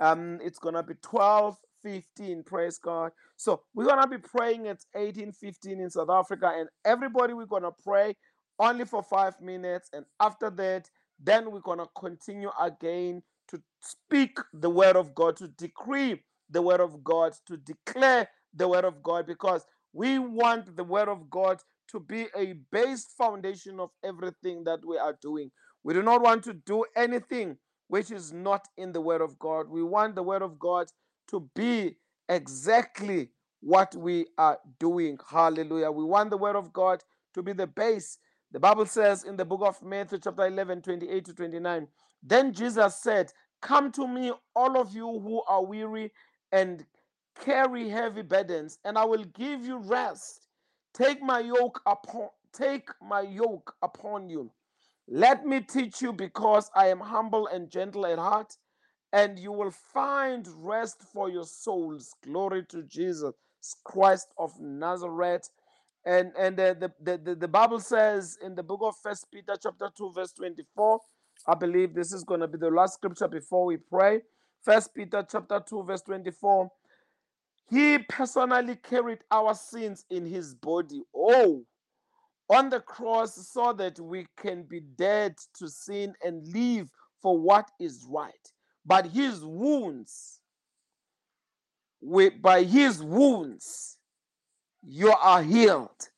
um 0.00 0.40
it's 0.42 0.60
gonna 0.60 0.84
be 0.84 0.94
1215 1.10 2.44
praise 2.44 2.78
god. 2.78 3.12
So 3.38 3.62
we're 3.74 3.86
gonna 3.86 4.08
be 4.08 4.18
praying 4.18 4.68
at 4.68 4.80
1815 4.94 5.80
in 5.80 5.90
south 5.90 6.10
africa 6.10 6.52
and 6.56 6.68
everybody 6.86 7.34
we're 7.34 7.46
gonna 7.46 7.72
pray 7.84 8.16
only 8.60 8.86
for 8.86 9.02
five 9.04 9.40
minutes 9.42 9.90
and 9.94 10.06
after 10.20 10.50
that 10.52 10.90
then 11.20 11.50
we're 11.52 11.60
gonna 11.60 11.86
continue 11.98 12.50
again 12.60 13.22
to 13.48 13.62
speak 13.82 14.38
the 14.54 14.70
word 14.70 14.96
of 14.96 15.14
god 15.16 15.36
to 15.38 15.48
decree 15.48 16.22
the 16.50 16.62
word 16.62 16.80
of 16.80 17.04
god 17.04 17.34
to 17.46 17.58
declare 17.58 18.28
the 18.54 18.68
word 18.68 18.86
of 18.86 19.02
god 19.02 19.26
because 19.26 19.64
we 19.94 20.20
want 20.20 20.76
the 20.76 20.84
word 20.84 21.08
of 21.08 21.30
god 21.30 21.58
to 21.92 22.00
be 22.00 22.26
a 22.36 22.54
base 22.72 23.06
foundation 23.16 23.80
of 23.80 23.90
everything 24.04 24.64
that 24.64 24.80
we 24.86 24.98
are 24.98 25.16
doing. 25.20 25.50
We 25.82 25.94
do 25.94 26.02
not 26.02 26.22
want 26.22 26.44
to 26.44 26.54
do 26.54 26.84
anything 26.96 27.56
which 27.88 28.10
is 28.10 28.32
not 28.32 28.68
in 28.76 28.92
the 28.92 29.00
Word 29.00 29.20
of 29.20 29.38
God. 29.38 29.68
We 29.68 29.82
want 29.82 30.14
the 30.14 30.22
Word 30.22 30.42
of 30.42 30.58
God 30.58 30.88
to 31.28 31.48
be 31.54 31.96
exactly 32.28 33.30
what 33.60 33.94
we 33.94 34.26
are 34.38 34.58
doing. 34.78 35.18
Hallelujah. 35.28 35.90
We 35.90 36.04
want 36.04 36.30
the 36.30 36.38
Word 36.38 36.56
of 36.56 36.72
God 36.72 37.02
to 37.34 37.42
be 37.42 37.52
the 37.52 37.66
base. 37.66 38.18
The 38.52 38.60
Bible 38.60 38.86
says 38.86 39.24
in 39.24 39.36
the 39.36 39.44
book 39.44 39.62
of 39.64 39.82
Matthew, 39.82 40.18
chapter 40.22 40.46
11, 40.46 40.82
28 40.82 41.24
to 41.26 41.34
29, 41.34 41.88
then 42.22 42.52
Jesus 42.52 42.96
said, 42.96 43.32
Come 43.62 43.92
to 43.92 44.06
me, 44.06 44.32
all 44.56 44.78
of 44.78 44.94
you 44.94 45.06
who 45.06 45.42
are 45.48 45.64
weary 45.64 46.12
and 46.52 46.84
carry 47.40 47.88
heavy 47.88 48.22
burdens, 48.22 48.78
and 48.84 48.98
I 48.98 49.04
will 49.04 49.24
give 49.24 49.64
you 49.64 49.78
rest. 49.78 50.48
Take 50.94 51.22
my 51.22 51.40
yoke 51.40 51.80
upon 51.86 52.28
take 52.52 52.88
my 53.00 53.20
yoke 53.20 53.74
upon 53.82 54.28
you. 54.28 54.50
Let 55.08 55.46
me 55.46 55.60
teach 55.60 56.02
you 56.02 56.12
because 56.12 56.70
I 56.74 56.88
am 56.88 57.00
humble 57.00 57.46
and 57.46 57.70
gentle 57.70 58.06
at 58.06 58.18
heart, 58.18 58.56
and 59.12 59.38
you 59.38 59.52
will 59.52 59.70
find 59.70 60.48
rest 60.56 61.02
for 61.12 61.30
your 61.30 61.44
souls. 61.44 62.14
Glory 62.24 62.64
to 62.70 62.82
Jesus 62.82 63.32
Christ 63.84 64.28
of 64.38 64.52
Nazareth. 64.60 65.48
And 66.04 66.32
and 66.38 66.56
the, 66.56 66.92
the, 67.00 67.18
the, 67.18 67.34
the 67.34 67.48
Bible 67.48 67.80
says 67.80 68.38
in 68.42 68.54
the 68.54 68.62
book 68.62 68.80
of 68.82 68.94
First 69.02 69.26
Peter 69.32 69.54
chapter 69.60 69.90
2, 69.96 70.12
verse 70.14 70.32
24, 70.32 71.00
I 71.46 71.54
believe 71.54 71.94
this 71.94 72.12
is 72.12 72.24
going 72.24 72.40
to 72.40 72.48
be 72.48 72.58
the 72.58 72.70
last 72.70 72.94
scripture 72.94 73.28
before 73.28 73.66
we 73.66 73.76
pray. 73.76 74.22
First 74.64 74.94
Peter 74.94 75.24
chapter 75.30 75.60
2, 75.68 75.84
verse 75.84 76.02
24. 76.02 76.70
He 77.70 77.98
personally 77.98 78.76
carried 78.76 79.20
our 79.30 79.54
sins 79.54 80.04
in 80.10 80.26
his 80.26 80.54
body. 80.54 81.02
Oh, 81.14 81.64
on 82.48 82.68
the 82.68 82.80
cross 82.80 83.48
so 83.48 83.72
that 83.72 83.98
we 84.00 84.26
can 84.36 84.64
be 84.64 84.80
dead 84.80 85.36
to 85.54 85.68
sin 85.68 86.12
and 86.24 86.46
live 86.48 86.90
for 87.22 87.38
what 87.38 87.70
is 87.78 88.04
right. 88.08 88.32
But 88.84 89.06
his 89.06 89.44
wounds, 89.44 90.40
we, 92.00 92.30
by 92.30 92.64
his 92.64 93.02
wounds, 93.04 93.98
you 94.82 95.12
are 95.12 95.42
healed. 95.42 96.08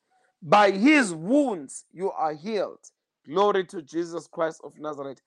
By 0.41 0.71
his 0.71 1.13
wounds, 1.13 1.85
you 1.91 2.11
are 2.11 2.33
healed. 2.33 2.79
Glory 3.27 3.65
to 3.65 3.83
Jesus 3.83 4.27
Christ 4.27 4.59
of 4.63 4.73
Nazareth. 4.79 5.21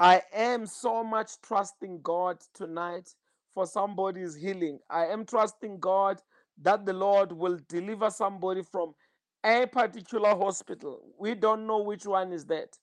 I 0.00 0.22
am 0.32 0.64
so 0.66 1.04
much 1.04 1.32
trusting 1.42 2.00
God 2.02 2.38
tonight 2.54 3.08
for 3.58 3.66
somebody's 3.66 4.36
healing. 4.36 4.78
I 4.88 5.06
am 5.06 5.24
trusting 5.24 5.80
God 5.80 6.22
that 6.62 6.86
the 6.86 6.92
Lord 6.92 7.32
will 7.32 7.58
deliver 7.68 8.08
somebody 8.08 8.62
from 8.62 8.94
a 9.44 9.66
particular 9.66 10.28
hospital. 10.28 11.00
We 11.18 11.34
don't 11.34 11.66
know 11.66 11.78
which 11.78 12.06
one 12.06 12.32
is 12.32 12.44
that, 12.44 12.78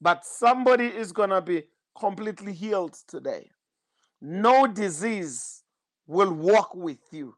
but 0.00 0.24
somebody 0.24 0.86
is 0.86 1.12
going 1.12 1.28
to 1.28 1.42
be 1.42 1.64
completely 2.00 2.54
healed 2.54 2.96
today. 3.06 3.50
No 4.22 4.66
disease 4.66 5.62
will 6.06 6.32
walk 6.32 6.74
with 6.74 7.00
you. 7.10 7.34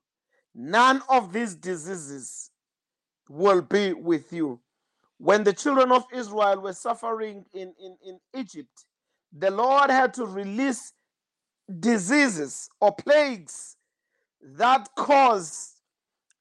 None 0.54 1.02
of 1.08 1.32
these 1.32 1.56
diseases 1.56 2.52
will 3.28 3.60
be 3.60 3.92
with 3.92 4.32
you. 4.32 4.60
When 5.18 5.42
the 5.42 5.52
children 5.52 5.90
of 5.90 6.04
Israel 6.14 6.60
were 6.60 6.74
suffering 6.74 7.44
in, 7.52 7.74
in, 7.80 7.96
in 8.06 8.20
Egypt, 8.36 8.84
the 9.36 9.50
Lord 9.50 9.90
had 9.90 10.14
to 10.14 10.26
release 10.26 10.92
diseases 11.78 12.68
or 12.80 12.92
plagues 12.92 13.76
that 14.42 14.88
caused 14.96 15.80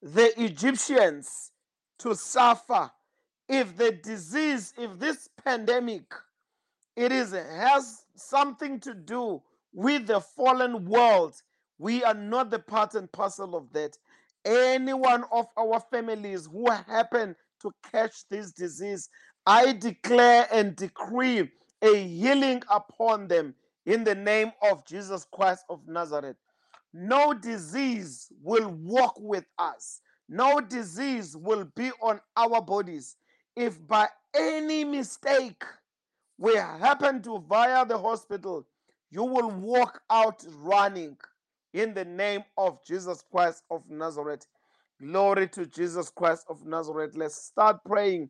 the 0.02 0.32
Egyptians 0.42 1.52
to 2.00 2.16
suffer. 2.16 2.90
If 3.48 3.76
the 3.78 3.92
disease, 3.92 4.74
if 4.78 4.98
this 5.00 5.30
pandemic, 5.44 6.04
it 6.96 7.12
is 7.12 7.32
has 7.32 8.06
something 8.16 8.80
to 8.82 8.94
do 8.94 9.42
with 9.74 10.08
the 10.08 10.22
fallen 10.22 10.86
world, 10.86 11.42
we 11.78 12.04
are 12.04 12.14
not 12.14 12.50
the 12.50 12.60
part 12.60 12.96
and 12.96 13.12
parcel 13.12 13.56
of 13.56 13.72
that. 13.74 13.98
Any 14.46 14.94
one 14.94 15.26
of 15.32 15.48
our 15.58 15.80
families 15.92 16.48
who 16.52 16.70
happen 16.70 17.36
to 17.62 17.72
catch 17.92 18.28
this 18.30 18.52
disease, 18.52 19.10
I 19.46 19.74
declare 19.74 20.48
and 20.52 20.76
decree 20.76 21.50
a 21.82 22.04
healing 22.04 22.62
upon 22.70 23.28
them 23.28 23.56
in 23.86 24.04
the 24.04 24.16
name 24.16 24.52
of 24.62 24.86
Jesus 24.86 25.26
Christ 25.32 25.64
of 25.70 25.88
Nazareth. 25.88 26.38
No 26.94 27.34
disease 27.34 28.28
will 28.42 28.70
walk 28.70 29.16
with 29.20 29.46
us. 29.58 30.02
No 30.28 30.60
disease 30.60 31.36
will 31.36 31.66
be 31.76 31.92
on 32.02 32.20
our 32.36 32.62
bodies. 32.62 33.16
If 33.56 33.86
by 33.88 34.08
any 34.36 34.84
mistake 34.84 35.64
we 36.38 36.56
happen 36.56 37.22
to 37.24 37.44
via 37.48 37.86
the 37.86 37.98
hospital, 37.98 38.66
you 39.12 39.24
will 39.24 39.50
walk 39.52 40.02
out 40.10 40.44
running 40.62 41.18
in 41.74 41.94
the 41.94 42.06
name 42.06 42.44
of 42.58 42.84
Jesus 42.86 43.24
Christ 43.32 43.64
of 43.70 43.84
Nazareth. 43.90 44.46
Glory 45.02 45.48
to 45.50 45.66
Jesus 45.66 46.10
Christ 46.10 46.46
of 46.50 46.66
Nazareth. 46.66 47.16
Let's 47.16 47.36
start 47.36 47.84
praying. 47.86 48.30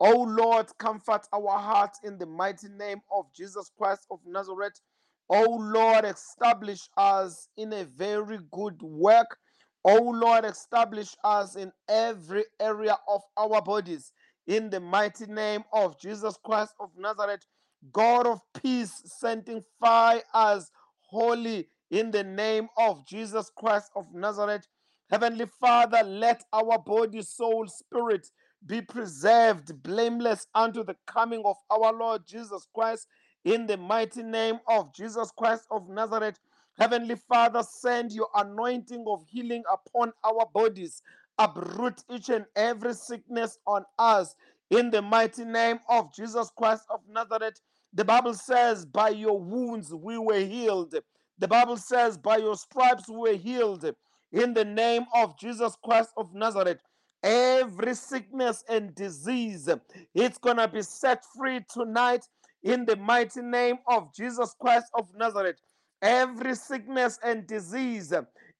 Oh 0.00 0.22
Lord, 0.22 0.66
comfort 0.78 1.26
our 1.32 1.58
hearts 1.58 2.00
in 2.04 2.18
the 2.18 2.26
mighty 2.26 2.68
name 2.70 3.02
of 3.12 3.26
Jesus 3.34 3.70
Christ 3.78 4.06
of 4.10 4.20
Nazareth. 4.26 4.80
Oh 5.28 5.58
Lord, 5.60 6.06
establish 6.06 6.88
us 6.96 7.48
in 7.58 7.72
a 7.74 7.84
very 7.84 8.38
good 8.52 8.80
work. 8.82 9.36
Oh 9.84 10.02
Lord, 10.02 10.46
establish 10.46 11.14
us 11.24 11.56
in 11.56 11.72
every 11.88 12.44
area 12.60 12.96
of 13.08 13.22
our 13.36 13.62
bodies. 13.62 14.12
In 14.46 14.70
the 14.70 14.80
mighty 14.80 15.26
name 15.26 15.64
of 15.72 16.00
Jesus 16.00 16.38
Christ 16.44 16.74
of 16.80 16.90
Nazareth, 16.98 17.46
God 17.92 18.26
of 18.26 18.40
peace, 18.62 19.02
sanctify 19.04 20.20
us 20.34 20.70
holy 21.00 21.68
in 21.90 22.10
the 22.10 22.24
name 22.24 22.68
of 22.78 23.06
Jesus 23.06 23.50
Christ 23.56 23.90
of 23.96 24.06
Nazareth. 24.14 24.66
Heavenly 25.10 25.46
Father, 25.60 26.02
let 26.04 26.42
our 26.52 26.78
body, 26.78 27.22
soul, 27.22 27.66
spirit 27.68 28.28
be 28.66 28.82
preserved 28.82 29.82
blameless 29.82 30.46
unto 30.54 30.84
the 30.84 30.96
coming 31.06 31.42
of 31.44 31.56
our 31.70 31.92
Lord 31.92 32.26
Jesus 32.26 32.66
Christ 32.74 33.08
in 33.44 33.66
the 33.66 33.76
mighty 33.76 34.22
name 34.22 34.60
of 34.68 34.94
Jesus 34.94 35.30
Christ 35.36 35.64
of 35.70 35.88
Nazareth. 35.88 36.38
Heavenly 36.78 37.16
Father, 37.16 37.62
send 37.62 38.12
your 38.12 38.28
anointing 38.34 39.04
of 39.06 39.24
healing 39.28 39.62
upon 39.72 40.12
our 40.24 40.46
bodies. 40.54 41.02
Uproot 41.38 42.02
each 42.10 42.28
and 42.28 42.46
every 42.56 42.94
sickness 42.94 43.58
on 43.66 43.84
us 43.98 44.34
in 44.70 44.90
the 44.90 45.02
mighty 45.02 45.44
name 45.44 45.80
of 45.88 46.14
Jesus 46.14 46.50
Christ 46.56 46.84
of 46.90 47.00
Nazareth. 47.10 47.60
The 47.94 48.04
Bible 48.04 48.34
says, 48.34 48.86
By 48.86 49.10
your 49.10 49.38
wounds 49.38 49.92
we 49.94 50.18
were 50.18 50.40
healed. 50.40 50.94
The 51.38 51.48
Bible 51.48 51.76
says, 51.76 52.18
By 52.18 52.38
your 52.38 52.56
stripes 52.56 53.08
we 53.08 53.16
were 53.16 53.36
healed. 53.36 53.84
In 54.32 54.54
the 54.54 54.64
name 54.64 55.06
of 55.14 55.38
Jesus 55.38 55.76
Christ 55.84 56.10
of 56.16 56.34
Nazareth, 56.34 56.80
every 57.22 57.94
sickness 57.94 58.64
and 58.68 58.94
disease, 58.94 59.68
it's 60.14 60.38
going 60.38 60.56
to 60.56 60.68
be 60.68 60.82
set 60.82 61.24
free 61.36 61.60
tonight 61.72 62.26
in 62.62 62.84
the 62.84 62.96
mighty 62.96 63.42
name 63.42 63.78
of 63.88 64.14
Jesus 64.14 64.54
Christ 64.60 64.86
of 64.94 65.08
Nazareth. 65.16 65.56
Every 66.02 66.54
sickness 66.54 67.18
and 67.22 67.46
disease, 67.46 68.12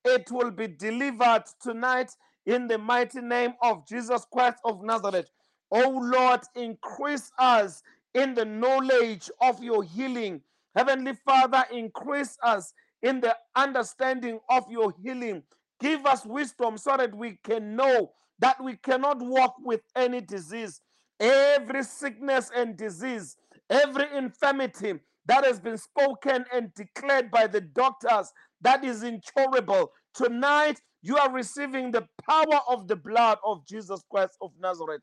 it 0.04 0.30
will 0.30 0.50
be 0.50 0.68
delivered 0.68 1.44
tonight 1.62 2.10
in 2.46 2.68
the 2.68 2.78
mighty 2.78 3.20
name 3.20 3.54
of 3.62 3.86
Jesus 3.86 4.26
Christ 4.32 4.58
of 4.64 4.82
Nazareth. 4.82 5.30
Oh 5.70 6.00
Lord, 6.02 6.40
increase 6.54 7.30
us 7.38 7.82
in 8.14 8.34
the 8.34 8.44
knowledge 8.44 9.30
of 9.40 9.62
your 9.62 9.82
healing. 9.84 10.42
Heavenly 10.74 11.14
Father, 11.24 11.64
increase 11.72 12.36
us 12.42 12.72
in 13.02 13.20
the 13.20 13.36
understanding 13.56 14.40
of 14.50 14.70
your 14.70 14.92
healing. 15.02 15.42
Give 15.80 16.04
us 16.06 16.26
wisdom 16.26 16.76
so 16.76 16.96
that 16.96 17.14
we 17.14 17.38
can 17.44 17.76
know 17.76 18.12
that 18.40 18.62
we 18.62 18.76
cannot 18.76 19.20
walk 19.20 19.54
with 19.62 19.80
any 19.96 20.20
disease. 20.20 20.80
Every 21.18 21.84
sickness 21.84 22.50
and 22.54 22.76
disease, 22.76 23.36
every 23.68 24.06
infirmity 24.16 24.94
that 25.26 25.44
has 25.44 25.60
been 25.60 25.78
spoken 25.78 26.44
and 26.52 26.74
declared 26.74 27.30
by 27.30 27.46
the 27.46 27.60
doctors 27.60 28.32
that 28.62 28.84
is 28.84 29.02
incurable. 29.02 29.92
Tonight, 30.14 30.80
you 31.02 31.16
are 31.18 31.32
receiving 31.32 31.90
the 31.90 32.06
power 32.28 32.60
of 32.68 32.88
the 32.88 32.96
blood 32.96 33.38
of 33.44 33.66
Jesus 33.66 34.02
Christ 34.10 34.36
of 34.40 34.50
Nazareth. 34.60 35.02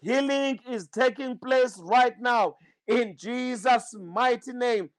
Healing 0.00 0.58
is 0.68 0.88
taking 0.88 1.38
place 1.38 1.78
right 1.78 2.14
now 2.20 2.56
in 2.88 3.16
Jesus' 3.16 3.94
mighty 3.98 4.52
name. 4.52 4.90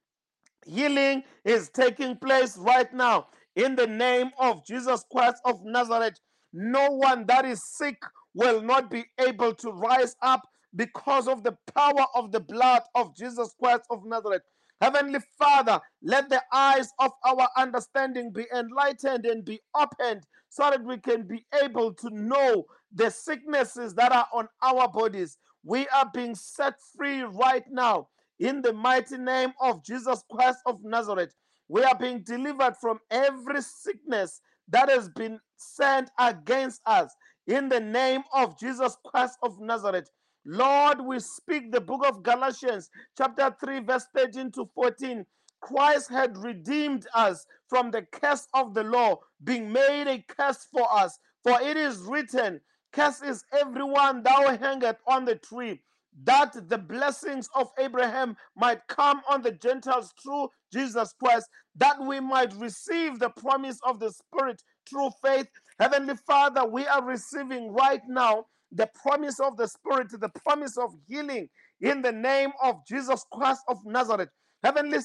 Healing 0.66 1.24
is 1.44 1.70
taking 1.70 2.16
place 2.18 2.58
right 2.58 2.92
now 2.94 3.28
in 3.56 3.76
the 3.76 3.88
name 3.88 4.32
of 4.40 4.66
Jesus 4.66 5.04
Christ 5.12 5.38
of 5.46 5.60
Nazareth. 5.64 6.18
No 6.54 6.92
one 6.92 7.26
that 7.28 7.46
is 7.46 7.64
sick 7.78 7.98
will 8.36 8.62
not 8.62 8.90
be 8.92 9.06
able 9.20 9.56
to 9.56 9.72
rise 9.72 10.16
up 10.22 10.42
because 10.76 11.28
of 11.28 11.44
the 11.44 11.58
power 11.76 12.06
of 12.16 12.32
the 12.32 12.40
blood 12.40 12.84
of 12.96 13.16
Jesus 13.16 13.56
Christ 13.60 13.84
of 13.90 14.06
Nazareth. 14.06 14.44
Heavenly 14.82 15.20
Father, 15.38 15.80
let 16.04 16.30
the 16.30 16.42
eyes 16.54 16.90
of 17.00 17.12
our 17.26 17.48
understanding 17.58 18.32
be 18.32 18.46
enlightened 18.54 19.26
and 19.26 19.46
be 19.46 19.62
opened 19.76 20.26
so 20.50 20.70
that 20.70 20.84
we 20.84 20.98
can 20.98 21.24
be 21.28 21.46
able 21.64 21.94
to 21.94 22.10
know 22.12 22.66
the 22.94 23.10
sicknesses 23.10 23.94
that 23.96 24.12
are 24.12 24.28
on 24.34 24.48
our 24.62 24.88
bodies. 24.90 25.38
We 25.64 25.88
are 25.88 26.10
being 26.14 26.36
set 26.36 26.76
free 26.96 27.22
right 27.22 27.64
now 27.72 28.10
in 28.40 28.62
the 28.62 28.74
mighty 28.74 29.18
name 29.18 29.54
of 29.62 29.86
Jesus 29.86 30.24
Christ 30.30 30.60
of 30.66 30.84
Nazareth. 30.84 31.34
We 31.70 31.84
are 31.84 31.98
being 31.98 32.24
delivered 32.24 32.76
from 32.82 33.00
every 33.10 33.62
sickness 33.62 34.42
that 34.70 34.90
has 34.90 35.10
been 35.10 35.40
sent 35.58 36.10
against 36.20 36.82
us 36.86 37.14
in 37.48 37.70
the 37.70 37.80
name 37.80 38.24
of 38.34 38.60
Jesus 38.60 38.98
Christ 39.06 39.38
of 39.44 39.60
Nazareth. 39.60 40.10
Lord, 40.46 41.02
we 41.02 41.20
speak 41.20 41.72
the 41.72 41.82
book 41.82 42.06
of 42.06 42.24
Galatians, 42.24 42.90
chapter 43.18 43.56
3, 43.60 43.80
verse 43.82 44.06
13 44.16 44.52
to 44.54 44.70
14. 44.76 45.26
Christ 45.62 46.10
had 46.10 46.38
redeemed 46.38 47.08
us 47.16 47.46
from 47.70 47.92
the 47.92 48.04
curse 48.12 48.48
of 48.54 48.74
the 48.74 48.84
law, 48.84 49.20
being 49.44 49.72
made 49.72 50.08
a 50.08 50.24
curse 50.28 50.68
for 50.72 50.88
us. 50.94 51.18
For 51.44 51.62
it 51.62 51.78
is 51.78 52.00
written, 52.00 52.60
Curse 52.92 53.22
is 53.22 53.46
everyone 53.60 54.24
thou 54.24 54.56
hangeth 54.58 54.98
on 55.08 55.26
the 55.26 55.36
tree, 55.36 55.82
that 56.26 56.70
the 56.70 56.78
blessings 56.78 57.50
of 57.56 57.70
Abraham 57.80 58.38
might 58.56 58.80
come 58.88 59.22
on 59.30 59.42
the 59.42 59.52
Gentiles 59.52 60.14
through 60.22 60.50
Jesus 60.74 61.14
Christ, 61.24 61.48
that 61.78 61.98
we 62.02 62.20
might 62.20 62.54
receive 62.56 63.20
the 63.20 63.30
promise 63.30 63.80
of 63.86 64.00
the 64.00 64.12
Spirit 64.12 64.62
through 64.90 65.12
faith. 65.24 65.48
Heavenly 65.80 66.16
Father, 66.28 66.66
we 66.66 66.86
are 66.88 67.04
receiving 67.04 67.72
right 67.74 68.02
now 68.08 68.46
the 68.72 68.90
promise 69.04 69.40
of 69.40 69.58
the 69.58 69.68
Spirit, 69.68 70.10
the 70.12 70.30
promise 70.46 70.78
of 70.78 70.94
healing 71.08 71.50
in 71.82 72.02
the 72.02 72.12
name 72.12 72.52
of 72.64 72.86
Jesus 72.88 73.26
Christ 73.34 73.62
of 73.68 73.80
Nazareth. 73.86 74.30
Heavenly 74.64 75.00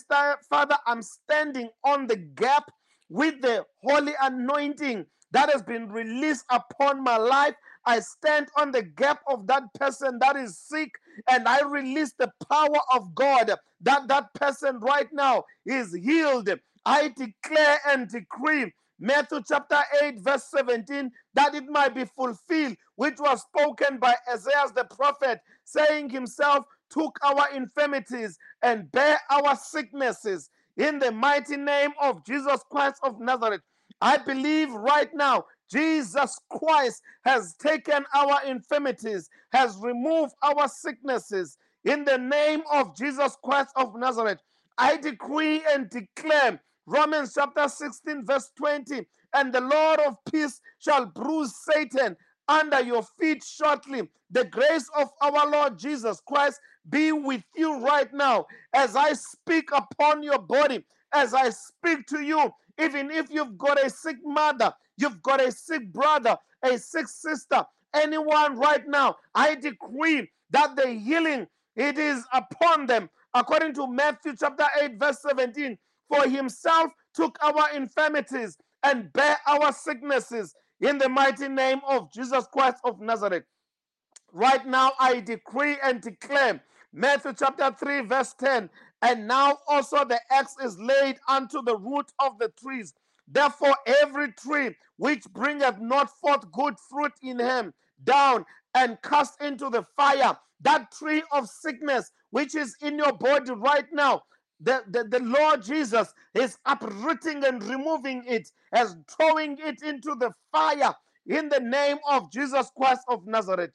Father, 0.50 0.76
I'm 0.86 1.02
standing 1.02 1.70
on 1.84 2.06
the 2.06 2.16
gap 2.16 2.70
with 3.10 3.40
the 3.42 3.64
holy 3.82 4.14
anointing 4.22 5.06
that 5.32 5.50
has 5.52 5.62
been 5.62 5.88
released 5.90 6.44
upon 6.50 7.02
my 7.04 7.16
life. 7.16 7.54
I 7.88 8.00
stand 8.00 8.48
on 8.58 8.70
the 8.70 8.82
gap 8.82 9.20
of 9.26 9.46
that 9.46 9.62
person 9.72 10.18
that 10.20 10.36
is 10.36 10.58
sick 10.58 10.90
and 11.30 11.48
I 11.48 11.62
release 11.62 12.12
the 12.18 12.30
power 12.50 12.76
of 12.94 13.14
God 13.14 13.50
that 13.80 14.08
that 14.08 14.34
person 14.34 14.78
right 14.80 15.08
now 15.10 15.44
is 15.64 15.94
healed. 15.94 16.50
I 16.84 17.08
declare 17.16 17.78
and 17.88 18.06
decree 18.06 18.74
Matthew 19.00 19.40
chapter 19.48 19.80
8, 20.02 20.20
verse 20.20 20.44
17, 20.54 21.10
that 21.32 21.54
it 21.54 21.64
might 21.70 21.94
be 21.94 22.04
fulfilled, 22.04 22.76
which 22.96 23.18
was 23.20 23.40
spoken 23.42 23.96
by 23.96 24.14
Isaiah 24.30 24.66
the 24.74 24.84
prophet, 24.84 25.40
saying 25.64 26.10
himself, 26.10 26.66
took 26.90 27.18
our 27.24 27.48
infirmities 27.54 28.36
and 28.62 28.92
bear 28.92 29.18
our 29.30 29.56
sicknesses 29.56 30.50
in 30.76 30.98
the 30.98 31.10
mighty 31.10 31.56
name 31.56 31.92
of 32.02 32.22
Jesus 32.26 32.60
Christ 32.70 32.96
of 33.02 33.18
Nazareth. 33.18 33.62
I 34.02 34.18
believe 34.18 34.70
right 34.72 35.08
now 35.14 35.44
Jesus 35.70 36.38
Christ 36.50 37.02
has 37.24 37.54
taken 37.54 38.04
our 38.14 38.44
infirmities, 38.44 39.28
has 39.52 39.76
removed 39.78 40.34
our 40.42 40.68
sicknesses 40.68 41.56
in 41.84 42.04
the 42.04 42.18
name 42.18 42.62
of 42.72 42.96
Jesus 42.96 43.36
Christ 43.42 43.70
of 43.76 43.94
Nazareth. 43.96 44.38
I 44.78 44.96
decree 44.96 45.62
and 45.70 45.90
declare 45.90 46.60
Romans 46.86 47.32
chapter 47.34 47.68
16, 47.68 48.24
verse 48.24 48.50
20, 48.56 49.06
and 49.34 49.52
the 49.52 49.60
Lord 49.60 50.00
of 50.00 50.16
peace 50.30 50.60
shall 50.78 51.06
bruise 51.06 51.54
Satan 51.70 52.16
under 52.48 52.80
your 52.80 53.02
feet 53.20 53.44
shortly. 53.44 54.08
The 54.30 54.44
grace 54.44 54.88
of 54.96 55.10
our 55.20 55.50
Lord 55.50 55.78
Jesus 55.78 56.22
Christ 56.26 56.60
be 56.88 57.12
with 57.12 57.42
you 57.54 57.80
right 57.80 58.12
now 58.12 58.46
as 58.72 58.96
I 58.96 59.12
speak 59.12 59.70
upon 59.72 60.22
your 60.22 60.38
body, 60.38 60.84
as 61.12 61.34
I 61.34 61.50
speak 61.50 62.06
to 62.06 62.22
you. 62.22 62.50
Even 62.80 63.10
if 63.10 63.30
you've 63.30 63.58
got 63.58 63.84
a 63.84 63.90
sick 63.90 64.16
mother, 64.24 64.72
you've 64.98 65.22
got 65.22 65.40
a 65.40 65.50
sick 65.52 65.92
brother, 65.92 66.36
a 66.62 66.78
sick 66.78 67.08
sister, 67.08 67.64
anyone 67.94 68.58
right 68.58 68.86
now, 68.86 69.16
I 69.34 69.54
decree 69.54 70.28
that 70.50 70.76
the 70.76 70.90
healing 70.90 71.46
it 71.76 71.98
is 71.98 72.24
upon 72.32 72.86
them. 72.86 73.08
According 73.34 73.74
to 73.74 73.86
Matthew 73.86 74.34
chapter 74.38 74.66
8, 74.82 74.98
verse 74.98 75.20
17, 75.22 75.78
for 76.08 76.28
himself 76.28 76.90
took 77.14 77.38
our 77.42 77.70
infirmities 77.74 78.56
and 78.82 79.12
bear 79.12 79.36
our 79.46 79.72
sicknesses 79.72 80.54
in 80.80 80.98
the 80.98 81.08
mighty 81.08 81.48
name 81.48 81.80
of 81.88 82.12
Jesus 82.12 82.46
Christ 82.52 82.76
of 82.84 83.00
Nazareth. 83.00 83.44
Right 84.32 84.66
now, 84.66 84.92
I 84.98 85.20
decree 85.20 85.76
and 85.82 86.00
declare 86.00 86.62
Matthew 86.92 87.32
chapter 87.38 87.74
3, 87.78 88.00
verse 88.02 88.34
10. 88.38 88.70
And 89.02 89.28
now 89.28 89.58
also 89.68 90.04
the 90.04 90.20
axe 90.30 90.56
is 90.62 90.78
laid 90.78 91.18
unto 91.28 91.62
the 91.62 91.76
root 91.76 92.10
of 92.18 92.38
the 92.38 92.52
trees. 92.60 92.94
Therefore, 93.30 93.76
every 93.86 94.32
tree 94.32 94.76
which 94.98 95.24
bringeth 95.32 95.80
not 95.80 96.10
forth 96.18 96.50
good 96.52 96.76
fruit 96.90 97.12
in 97.22 97.38
him, 97.38 97.74
down 98.04 98.46
and 98.74 98.98
cast 99.02 99.40
into 99.42 99.70
the 99.70 99.84
fire. 99.96 100.38
That 100.62 100.92
tree 100.92 101.22
of 101.32 101.48
sickness 101.48 102.12
which 102.30 102.54
is 102.54 102.76
in 102.82 102.98
your 102.98 103.12
body 103.12 103.52
right 103.52 103.86
now, 103.92 104.22
the, 104.60 104.82
the, 104.88 105.04
the 105.04 105.20
Lord 105.24 105.62
Jesus 105.62 106.12
is 106.34 106.58
uprooting 106.66 107.44
and 107.44 107.62
removing 107.64 108.24
it, 108.26 108.50
as 108.72 108.96
throwing 109.10 109.58
it 109.58 109.82
into 109.82 110.16
the 110.16 110.32
fire 110.52 110.94
in 111.26 111.48
the 111.48 111.60
name 111.60 111.98
of 112.10 112.32
Jesus 112.32 112.70
Christ 112.76 113.02
of 113.08 113.26
Nazareth. 113.26 113.72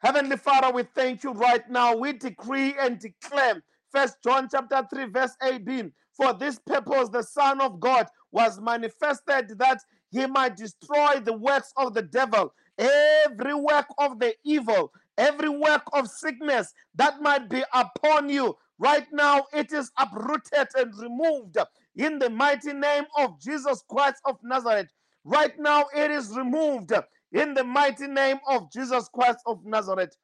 Heavenly 0.00 0.36
Father, 0.36 0.72
we 0.72 0.84
thank 0.84 1.24
you 1.24 1.32
right 1.32 1.68
now. 1.70 1.96
We 1.96 2.12
decree 2.14 2.74
and 2.80 2.98
declare, 3.00 3.62
First 3.90 4.18
John 4.24 4.48
chapter 4.50 4.86
3, 4.94 5.06
verse 5.06 5.36
18. 5.42 5.92
For 6.16 6.34
this 6.34 6.58
purpose 6.60 7.08
the 7.10 7.22
Son 7.22 7.60
of 7.60 7.80
God 7.80 8.06
was 8.32 8.60
manifested 8.60 9.58
that 9.58 9.80
he 10.10 10.26
might 10.26 10.56
destroy 10.56 11.20
the 11.20 11.32
works 11.32 11.72
of 11.76 11.94
the 11.94 12.02
devil, 12.02 12.52
every 12.78 13.54
work 13.54 13.86
of 13.98 14.18
the 14.18 14.34
evil, 14.44 14.92
every 15.16 15.48
work 15.48 15.82
of 15.92 16.08
sickness 16.08 16.72
that 16.94 17.20
might 17.20 17.48
be 17.48 17.62
upon 17.72 18.28
you. 18.28 18.56
Right 18.78 19.06
now, 19.12 19.44
it 19.52 19.72
is 19.72 19.90
uprooted 19.98 20.68
and 20.76 20.96
removed 20.98 21.56
in 21.96 22.18
the 22.18 22.30
mighty 22.30 22.72
name 22.72 23.04
of 23.18 23.40
Jesus 23.40 23.82
Christ 23.90 24.20
of 24.24 24.38
Nazareth. 24.42 24.88
Right 25.24 25.58
now, 25.58 25.86
it 25.94 26.10
is 26.10 26.36
removed 26.36 26.92
in 27.32 27.54
the 27.54 27.64
mighty 27.64 28.06
name 28.06 28.38
of 28.48 28.70
Jesus 28.72 29.08
Christ 29.12 29.40
of 29.46 29.64
Nazareth. 29.64 30.16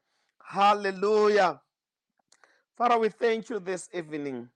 Hallelujah. 0.42 1.60
Father, 2.76 2.98
we 2.98 3.08
thank 3.08 3.50
you 3.50 3.58
this 3.58 3.88
evening. 3.92 4.48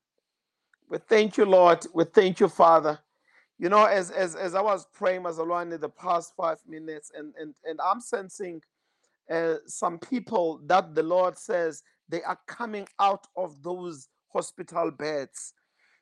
We 0.88 0.98
thank 0.98 1.36
you, 1.36 1.44
Lord. 1.44 1.84
We 1.92 2.04
thank 2.04 2.40
you, 2.40 2.48
Father. 2.48 2.98
You 3.58 3.68
know, 3.68 3.84
as 3.84 4.10
as, 4.10 4.36
as 4.36 4.54
I 4.54 4.62
was 4.62 4.86
praying, 4.94 5.22
Mazalwane, 5.22 5.74
in 5.74 5.80
the 5.80 5.88
past 5.88 6.34
five 6.36 6.58
minutes, 6.68 7.10
and, 7.16 7.34
and, 7.40 7.54
and 7.64 7.80
I'm 7.84 8.00
sensing 8.00 8.62
uh, 9.30 9.56
some 9.66 9.98
people 9.98 10.60
that 10.66 10.94
the 10.94 11.02
Lord 11.02 11.36
says 11.36 11.82
they 12.08 12.22
are 12.22 12.38
coming 12.46 12.86
out 13.00 13.26
of 13.36 13.62
those 13.62 14.08
hospital 14.32 14.90
beds. 14.90 15.54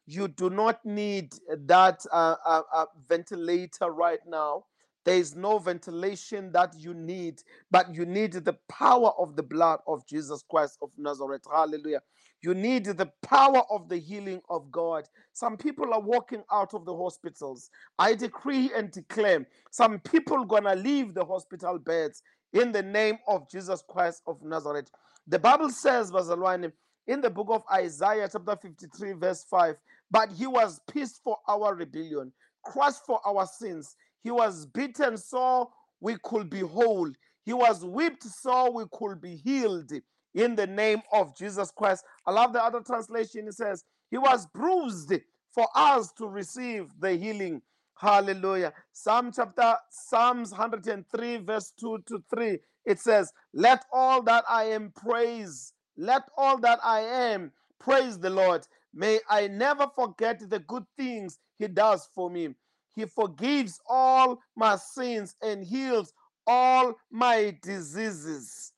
You 0.07 0.29
do 0.29 0.51
not 0.51 0.85
need 0.85 1.35
that 1.67 2.05
uh, 2.13 2.37
uh, 2.45 2.63
uh, 2.73 2.87
ventilator 3.09 3.91
right 3.91 4.21
now. 4.27 4.65
There 5.07 5.17
is 5.17 5.37
no 5.37 5.59
ventilation 5.59 6.51
that 6.53 6.75
you 6.77 6.93
need, 6.93 7.43
but 7.71 7.95
you 7.95 8.05
need 8.05 8.33
the 8.33 8.59
power 8.69 9.13
of 9.19 9.37
the 9.37 9.43
blood 9.45 9.79
of 9.87 10.05
Jesus 10.09 10.45
Christ 10.51 10.79
of 10.83 10.91
Nazareth. 10.99 11.43
Hallelujah. 11.51 12.03
You 12.43 12.55
need 12.55 12.87
the 12.87 13.11
power 13.23 13.63
of 13.71 13.89
the 13.89 13.99
healing 13.99 14.43
of 14.51 14.71
God. 14.73 15.09
Some 15.33 15.57
people 15.57 15.95
are 15.95 16.01
walking 16.01 16.43
out 16.53 16.75
of 16.75 16.85
the 16.85 16.97
hospitals. 16.97 17.71
I 18.01 18.15
decree 18.15 18.73
and 18.77 18.91
declare 18.91 19.47
some 19.71 20.01
people 20.01 20.45
gonna 20.45 20.75
leave 20.75 21.15
the 21.15 21.25
hospital 21.25 21.79
beds 21.79 22.23
in 22.53 22.73
the 22.73 22.83
name 22.83 23.19
of 23.29 23.49
Jesus 23.49 23.85
Christ 23.89 24.23
of 24.27 24.43
Nazareth. 24.43 24.91
The 25.29 25.39
Bible 25.39 25.71
says, 25.71 26.11
Bazalwane, 26.11 26.73
in 27.07 27.21
the 27.21 27.31
book 27.31 27.49
of 27.51 27.63
Isaiah, 27.73 28.29
chapter 28.31 28.57
53, 28.57 29.13
verse 29.13 29.45
5, 29.49 29.77
but 30.11 30.33
he 30.33 30.49
was 30.49 30.81
pierced 30.91 31.21
for 31.23 31.39
our 31.49 31.77
rebellion, 31.77 32.33
crushed 32.65 33.07
for 33.07 33.21
our 33.25 33.47
sins. 33.47 33.95
He 34.27 34.33
was 34.33 34.67
beaten 34.67 35.17
so 35.19 35.71
we 36.01 36.17
could 36.25 36.51
be 36.51 36.59
whole. 36.59 37.09
He 37.45 37.53
was 37.53 37.85
whipped 37.85 38.25
so 38.25 38.73
we 38.73 38.83
could 38.91 39.21
be 39.21 39.37
healed 39.37 39.93
in 40.35 40.57
the 40.57 40.67
name 40.67 41.01
of 41.13 41.37
Jesus 41.37 41.71
Christ. 41.71 42.05
I 42.27 42.33
love 42.33 42.53
the 42.53 42.61
other 42.61 42.81
translation. 42.81 43.47
It 43.47 43.55
says, 43.55 43.85
He 44.11 44.19
was 44.19 44.49
bruised 44.49 45.13
for 45.53 45.69
us 45.77 46.11
to 46.19 46.27
receive 46.27 46.89
the 46.99 47.13
healing. 47.13 47.63
Hallelujah. 47.95 48.73
Psalm 48.93 49.31
chapter, 49.33 49.77
Psalms 49.91 50.51
103, 50.51 51.37
verse 51.37 51.73
2 51.79 52.03
to 52.09 52.25
3. 52.35 52.59
It 52.85 52.99
says, 52.99 53.33
Let 53.55 53.85
all 53.93 54.23
that 54.25 54.43
I 54.51 54.65
am 54.65 54.91
praise, 54.91 55.73
let 55.97 56.23
all 56.37 56.59
that 56.59 56.81
I 56.83 57.03
am 57.03 57.53
praise 57.79 58.19
the 58.19 58.31
Lord. 58.31 58.67
May 58.93 59.21
I 59.31 59.47
never 59.47 59.87
forget 59.95 60.51
the 60.51 60.59
good 60.59 60.85
things 60.97 61.39
He 61.61 61.69
does 61.69 62.09
for 62.13 62.29
me. 62.29 62.57
He 62.97 63.05
forgives 63.05 63.79
all 63.87 64.41
my 64.57 64.77
sins 64.77 65.37
and 65.43 65.63
heals 65.63 66.15
all 66.47 66.95
my 67.11 67.57
diseases. 67.63 68.73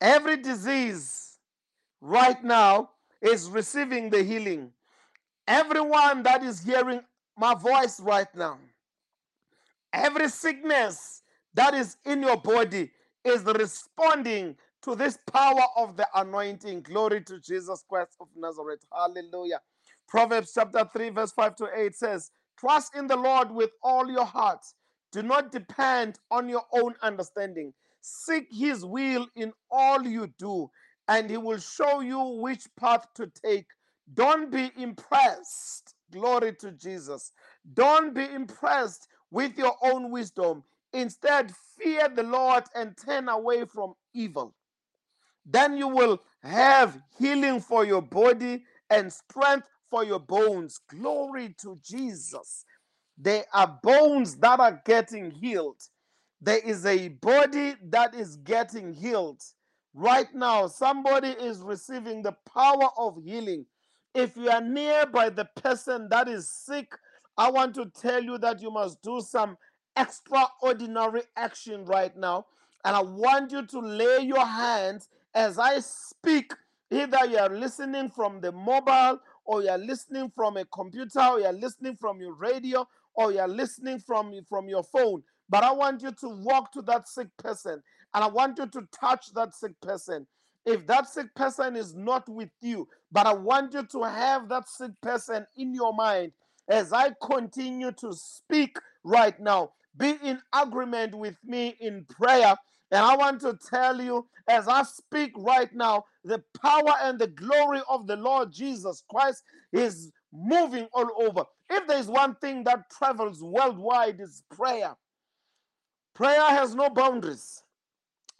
Every 0.00 0.38
disease 0.38 1.38
right 2.00 2.42
now 2.42 2.90
is 3.20 3.50
receiving 3.50 4.08
the 4.08 4.22
healing. 4.22 4.72
Everyone 5.46 6.22
that 6.22 6.42
is 6.42 6.62
hearing 6.62 7.02
my 7.36 7.54
voice 7.54 8.00
right 8.00 8.34
now, 8.34 8.58
every 9.92 10.30
sickness 10.30 11.22
that 11.52 11.74
is 11.74 11.98
in 12.06 12.22
your 12.22 12.38
body 12.38 12.90
is 13.24 13.44
responding 13.44 14.56
to 14.82 14.94
this 14.94 15.18
power 15.30 15.64
of 15.76 15.96
the 15.96 16.06
anointing. 16.14 16.82
Glory 16.82 17.22
to 17.22 17.38
Jesus 17.40 17.84
Christ 17.88 18.16
of 18.20 18.28
Nazareth. 18.36 18.84
Hallelujah. 18.92 19.60
Proverbs 20.08 20.52
chapter 20.54 20.88
3, 20.92 21.10
verse 21.10 21.32
5 21.32 21.56
to 21.56 21.68
8 21.74 21.94
says, 21.94 22.30
Trust 22.64 22.96
in 22.96 23.06
the 23.08 23.16
Lord 23.16 23.50
with 23.50 23.72
all 23.82 24.10
your 24.10 24.24
heart. 24.24 24.64
Do 25.12 25.22
not 25.22 25.52
depend 25.52 26.18
on 26.30 26.48
your 26.48 26.62
own 26.72 26.94
understanding. 27.02 27.74
Seek 28.00 28.48
his 28.50 28.86
will 28.86 29.28
in 29.36 29.52
all 29.70 30.02
you 30.02 30.28
do, 30.38 30.70
and 31.08 31.30
he 31.30 31.36
will 31.36 31.58
show 31.58 32.00
you 32.00 32.18
which 32.40 32.64
path 32.80 33.06
to 33.16 33.30
take. 33.44 33.66
Don't 34.14 34.50
be 34.50 34.72
impressed. 34.78 35.94
Glory 36.10 36.54
to 36.60 36.72
Jesus. 36.72 37.32
Don't 37.74 38.14
be 38.14 38.24
impressed 38.24 39.08
with 39.30 39.58
your 39.58 39.74
own 39.82 40.10
wisdom. 40.10 40.64
Instead, 40.94 41.52
fear 41.78 42.08
the 42.08 42.24
Lord 42.24 42.64
and 42.74 42.96
turn 42.96 43.28
away 43.28 43.66
from 43.66 43.94
evil. 44.14 44.54
Then 45.46 45.76
you 45.76 45.88
will 45.88 46.20
have 46.42 46.98
healing 47.18 47.60
for 47.60 47.84
your 47.84 48.02
body 48.02 48.64
and 48.90 49.12
strength 49.12 49.68
for 49.94 50.02
your 50.02 50.18
bones. 50.18 50.80
Glory 50.90 51.54
to 51.60 51.78
Jesus. 51.80 52.64
There 53.16 53.44
are 53.52 53.78
bones 53.80 54.34
that 54.38 54.58
are 54.58 54.82
getting 54.84 55.30
healed. 55.30 55.80
There 56.40 56.58
is 56.58 56.84
a 56.84 57.10
body 57.10 57.74
that 57.90 58.12
is 58.12 58.34
getting 58.38 58.92
healed. 58.92 59.40
Right 59.94 60.26
now, 60.34 60.66
somebody 60.66 61.28
is 61.28 61.60
receiving 61.60 62.22
the 62.22 62.34
power 62.52 62.88
of 62.98 63.22
healing. 63.24 63.66
If 64.16 64.36
you 64.36 64.50
are 64.50 64.60
nearby 64.60 65.28
the 65.30 65.44
person 65.62 66.08
that 66.10 66.26
is 66.26 66.50
sick, 66.50 66.92
I 67.38 67.52
want 67.52 67.76
to 67.76 67.86
tell 67.96 68.20
you 68.20 68.36
that 68.38 68.60
you 68.60 68.72
must 68.72 69.00
do 69.00 69.20
some 69.20 69.56
extraordinary 69.96 71.22
action 71.36 71.84
right 71.84 72.16
now. 72.16 72.46
And 72.84 72.96
I 72.96 73.02
want 73.02 73.52
you 73.52 73.64
to 73.64 73.78
lay 73.78 74.22
your 74.24 74.44
hands 74.44 75.08
as 75.36 75.56
I 75.56 75.78
speak. 75.78 76.52
Either 76.90 77.26
you 77.26 77.38
are 77.38 77.48
listening 77.48 78.10
from 78.10 78.40
the 78.40 78.52
mobile, 78.52 79.20
or 79.44 79.62
you 79.62 79.68
are 79.68 79.78
listening 79.78 80.30
from 80.34 80.56
a 80.56 80.64
computer, 80.66 81.20
or 81.20 81.40
you 81.40 81.46
are 81.46 81.52
listening 81.52 81.96
from 81.96 82.20
your 82.20 82.34
radio, 82.34 82.86
or 83.14 83.32
you 83.32 83.40
are 83.40 83.48
listening 83.48 83.98
from, 83.98 84.32
from 84.48 84.68
your 84.68 84.82
phone. 84.84 85.22
But 85.48 85.64
I 85.64 85.72
want 85.72 86.02
you 86.02 86.10
to 86.10 86.28
walk 86.28 86.72
to 86.72 86.82
that 86.82 87.08
sick 87.08 87.28
person 87.38 87.82
and 88.14 88.24
I 88.24 88.28
want 88.28 88.58
you 88.58 88.66
to 88.66 88.88
touch 88.98 89.32
that 89.34 89.54
sick 89.54 89.78
person. 89.80 90.26
If 90.64 90.86
that 90.86 91.08
sick 91.08 91.34
person 91.34 91.76
is 91.76 91.94
not 91.94 92.28
with 92.28 92.50
you, 92.62 92.88
but 93.12 93.26
I 93.26 93.34
want 93.34 93.74
you 93.74 93.84
to 93.84 94.02
have 94.04 94.48
that 94.48 94.68
sick 94.68 94.92
person 95.02 95.46
in 95.56 95.74
your 95.74 95.92
mind 95.92 96.32
as 96.68 96.92
I 96.92 97.10
continue 97.22 97.92
to 97.92 98.12
speak 98.14 98.78
right 99.02 99.38
now. 99.38 99.72
Be 99.96 100.16
in 100.22 100.40
agreement 100.54 101.14
with 101.14 101.36
me 101.44 101.76
in 101.80 102.06
prayer. 102.06 102.56
And 102.90 103.04
I 103.04 103.16
want 103.16 103.40
to 103.42 103.58
tell 103.70 104.00
you, 104.00 104.26
as 104.48 104.68
I 104.68 104.82
speak 104.82 105.32
right 105.36 105.72
now, 105.74 106.04
the 106.24 106.42
power 106.62 106.94
and 107.02 107.18
the 107.18 107.26
glory 107.26 107.80
of 107.88 108.06
the 108.06 108.16
Lord 108.16 108.52
Jesus 108.52 109.02
Christ 109.10 109.42
is 109.72 110.12
moving 110.32 110.86
all 110.92 111.08
over. 111.18 111.44
If 111.70 111.86
there's 111.86 112.08
one 112.08 112.36
thing 112.36 112.64
that 112.64 112.90
travels 112.90 113.42
worldwide, 113.42 114.20
is 114.20 114.42
prayer. 114.50 114.94
Prayer 116.14 116.46
has 116.50 116.74
no 116.74 116.90
boundaries. 116.90 117.62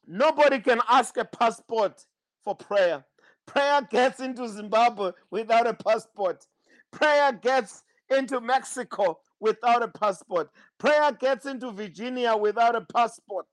Nobody 0.07 0.61
can 0.61 0.81
ask 0.89 1.17
a 1.17 1.25
passport 1.25 2.05
for 2.45 2.55
prayer. 2.55 3.05
Prayer 3.47 3.83
gets 3.91 4.21
into 4.21 4.49
Zimbabwe 4.49 5.13
without 5.31 5.67
a 5.67 5.75
passport. 5.75 6.47
Prayer 6.93 7.33
gets 7.33 7.83
into 8.11 8.41
Mexico 8.41 9.19
without 9.41 9.83
a 9.83 9.89
passport. 9.89 10.51
Prayer 10.79 11.13
gets 11.13 11.47
into 11.47 11.71
Virginia 11.73 12.37
without 12.37 12.77
a 12.77 12.83
passport. 12.95 13.47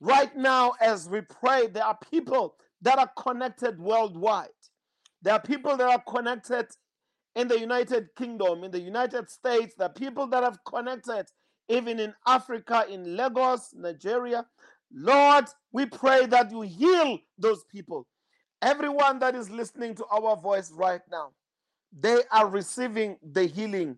Right 0.00 0.36
now, 0.36 0.74
as 0.80 1.08
we 1.08 1.22
pray, 1.22 1.68
there 1.68 1.84
are 1.84 1.98
people 2.10 2.56
that 2.82 2.98
are 2.98 3.10
connected 3.18 3.78
worldwide. 3.78 4.48
There 5.22 5.32
are 5.34 5.40
people 5.40 5.76
that 5.76 5.88
are 5.88 6.02
connected 6.06 6.66
in 7.34 7.48
the 7.48 7.58
United 7.58 8.08
Kingdom, 8.16 8.64
in 8.64 8.70
the 8.70 8.80
United 8.80 9.30
States. 9.30 9.74
There 9.76 9.88
are 9.88 9.92
people 9.92 10.26
that 10.28 10.42
have 10.44 10.58
connected 10.64 11.26
even 11.68 11.98
in 11.98 12.14
Africa, 12.26 12.84
in 12.90 13.16
Lagos, 13.16 13.70
Nigeria. 13.74 14.46
Lord, 14.92 15.46
we 15.72 15.86
pray 15.86 16.26
that 16.26 16.50
you 16.50 16.60
heal 16.62 17.18
those 17.38 17.64
people. 17.64 18.06
Everyone 18.62 19.18
that 19.18 19.34
is 19.34 19.50
listening 19.50 19.94
to 19.96 20.04
our 20.06 20.36
voice 20.36 20.70
right 20.72 21.00
now, 21.10 21.30
they 21.98 22.20
are 22.30 22.48
receiving 22.48 23.16
the 23.22 23.44
healing. 23.46 23.96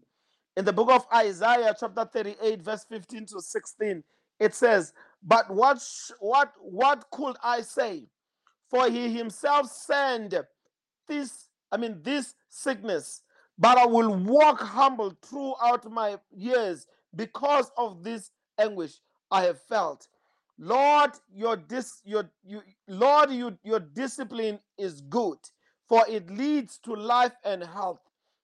In 0.56 0.64
the 0.64 0.72
book 0.72 0.90
of 0.90 1.06
Isaiah, 1.14 1.74
chapter 1.78 2.04
38, 2.04 2.62
verse 2.62 2.84
15 2.88 3.26
to 3.26 3.40
16, 3.40 4.02
it 4.40 4.54
says, 4.54 4.92
But 5.26 5.50
what 5.50 5.82
what 6.20 6.52
what 6.60 7.06
could 7.12 7.36
I 7.44 7.62
say? 7.62 8.08
For 8.70 8.90
he 8.90 9.12
himself 9.12 9.70
sent 9.70 10.34
this, 11.08 11.48
I 11.72 11.76
mean, 11.78 12.00
this 12.02 12.34
sickness, 12.48 13.22
but 13.58 13.78
I 13.78 13.86
will 13.86 14.14
walk 14.14 14.60
humble 14.60 15.14
throughout 15.24 15.90
my 15.90 16.18
years 16.36 16.86
because 17.16 17.70
of 17.78 18.04
this 18.04 18.30
anguish 18.58 18.94
I 19.30 19.44
have 19.44 19.60
felt. 19.62 20.08
Lord, 20.58 21.12
your 21.34 21.56
dis 21.56 22.02
your 22.04 22.30
you 22.44 22.62
Lord, 22.88 23.30
you, 23.32 23.58
your 23.64 23.80
discipline 23.80 24.60
is 24.78 25.02
good, 25.02 25.38
for 25.88 26.04
it 26.08 26.30
leads 26.30 26.78
to 26.80 26.94
life 26.94 27.34
and 27.44 27.62
health. 27.64 28.00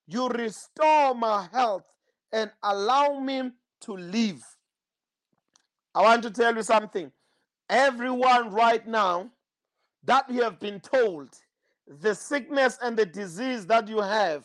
You 0.08 0.28
restore 0.28 1.14
my 1.14 1.48
health 1.52 1.84
and 2.32 2.50
allow 2.62 3.20
me 3.20 3.52
to 3.82 3.92
live. 3.96 4.44
I 5.94 6.02
want 6.02 6.22
to 6.22 6.30
tell 6.30 6.54
you 6.54 6.62
something. 6.62 7.12
Everyone 7.68 8.50
right 8.52 8.86
now 8.86 9.30
that 10.04 10.28
you 10.30 10.42
have 10.42 10.58
been 10.58 10.80
told 10.80 11.28
the 11.86 12.14
sickness 12.14 12.78
and 12.82 12.96
the 12.96 13.06
disease 13.06 13.66
that 13.66 13.88
you 13.88 14.00
have, 14.00 14.44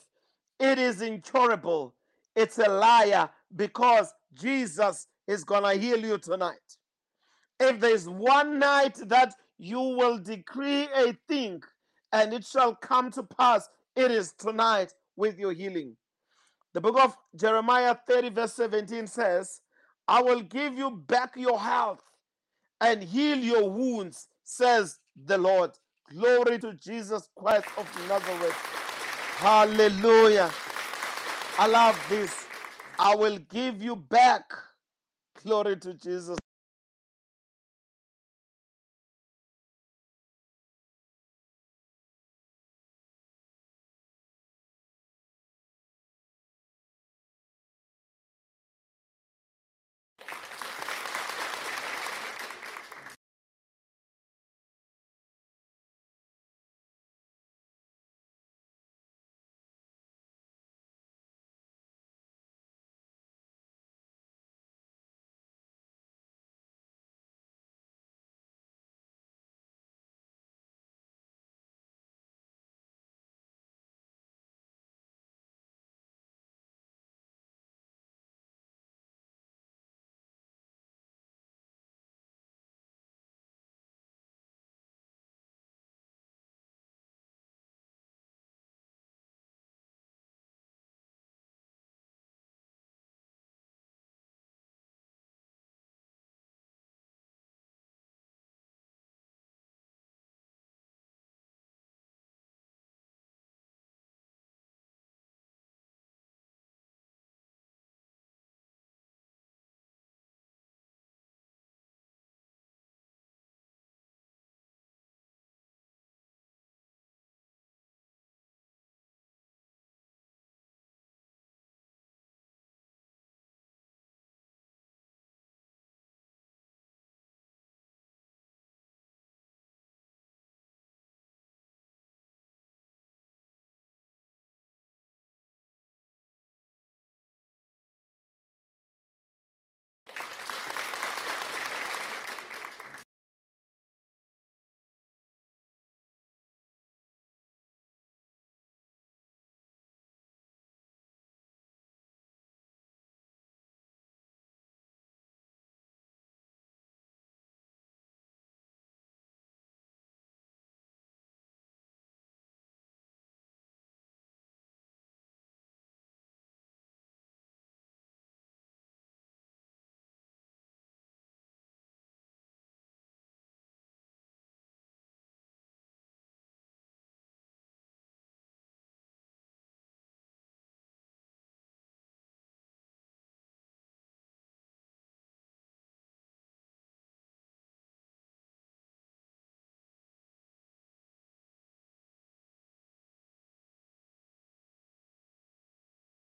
it 0.60 0.77
is 0.77 1.01
incurable. 1.01 1.93
It's 2.36 2.57
a 2.57 2.69
liar 2.69 3.29
because 3.55 4.13
Jesus 4.33 5.07
is 5.27 5.43
going 5.43 5.63
to 5.63 5.81
heal 5.81 5.99
you 5.99 6.17
tonight. 6.17 6.55
If 7.60 7.79
there's 7.79 8.07
one 8.07 8.60
night 8.60 8.95
that 9.07 9.33
you 9.57 9.79
will 9.79 10.19
decree 10.19 10.88
a 10.95 11.13
thing 11.27 11.63
and 12.13 12.33
it 12.33 12.45
shall 12.45 12.75
come 12.75 13.12
to 13.12 13.23
pass, 13.23 13.67
it 13.95 14.12
is 14.12 14.33
tonight 14.33 14.93
with 15.15 15.39
your 15.39 15.53
healing. 15.53 15.95
The 16.73 16.81
book 16.81 16.99
of 17.03 17.17
Jeremiah 17.36 17.95
30, 18.07 18.29
verse 18.29 18.53
17 18.53 19.07
says, 19.07 19.62
I 20.07 20.21
will 20.21 20.41
give 20.41 20.77
you 20.77 20.91
back 20.91 21.33
your 21.35 21.59
health 21.59 22.01
and 22.81 23.03
heal 23.03 23.37
your 23.37 23.69
wounds, 23.69 24.27
says 24.43 24.99
the 25.25 25.37
Lord. 25.37 25.71
Glory 26.11 26.59
to 26.59 26.73
Jesus 26.73 27.29
Christ 27.35 27.65
of 27.77 27.87
Nazareth. 28.07 28.53
Hallelujah. 29.37 30.51
I 31.59 31.67
love 31.67 31.99
this. 32.09 32.45
I 32.99 33.15
will 33.15 33.37
give 33.51 33.81
you 33.81 33.95
back. 33.95 34.51
Glory 35.43 35.77
to 35.77 35.93
Jesus. 35.93 36.37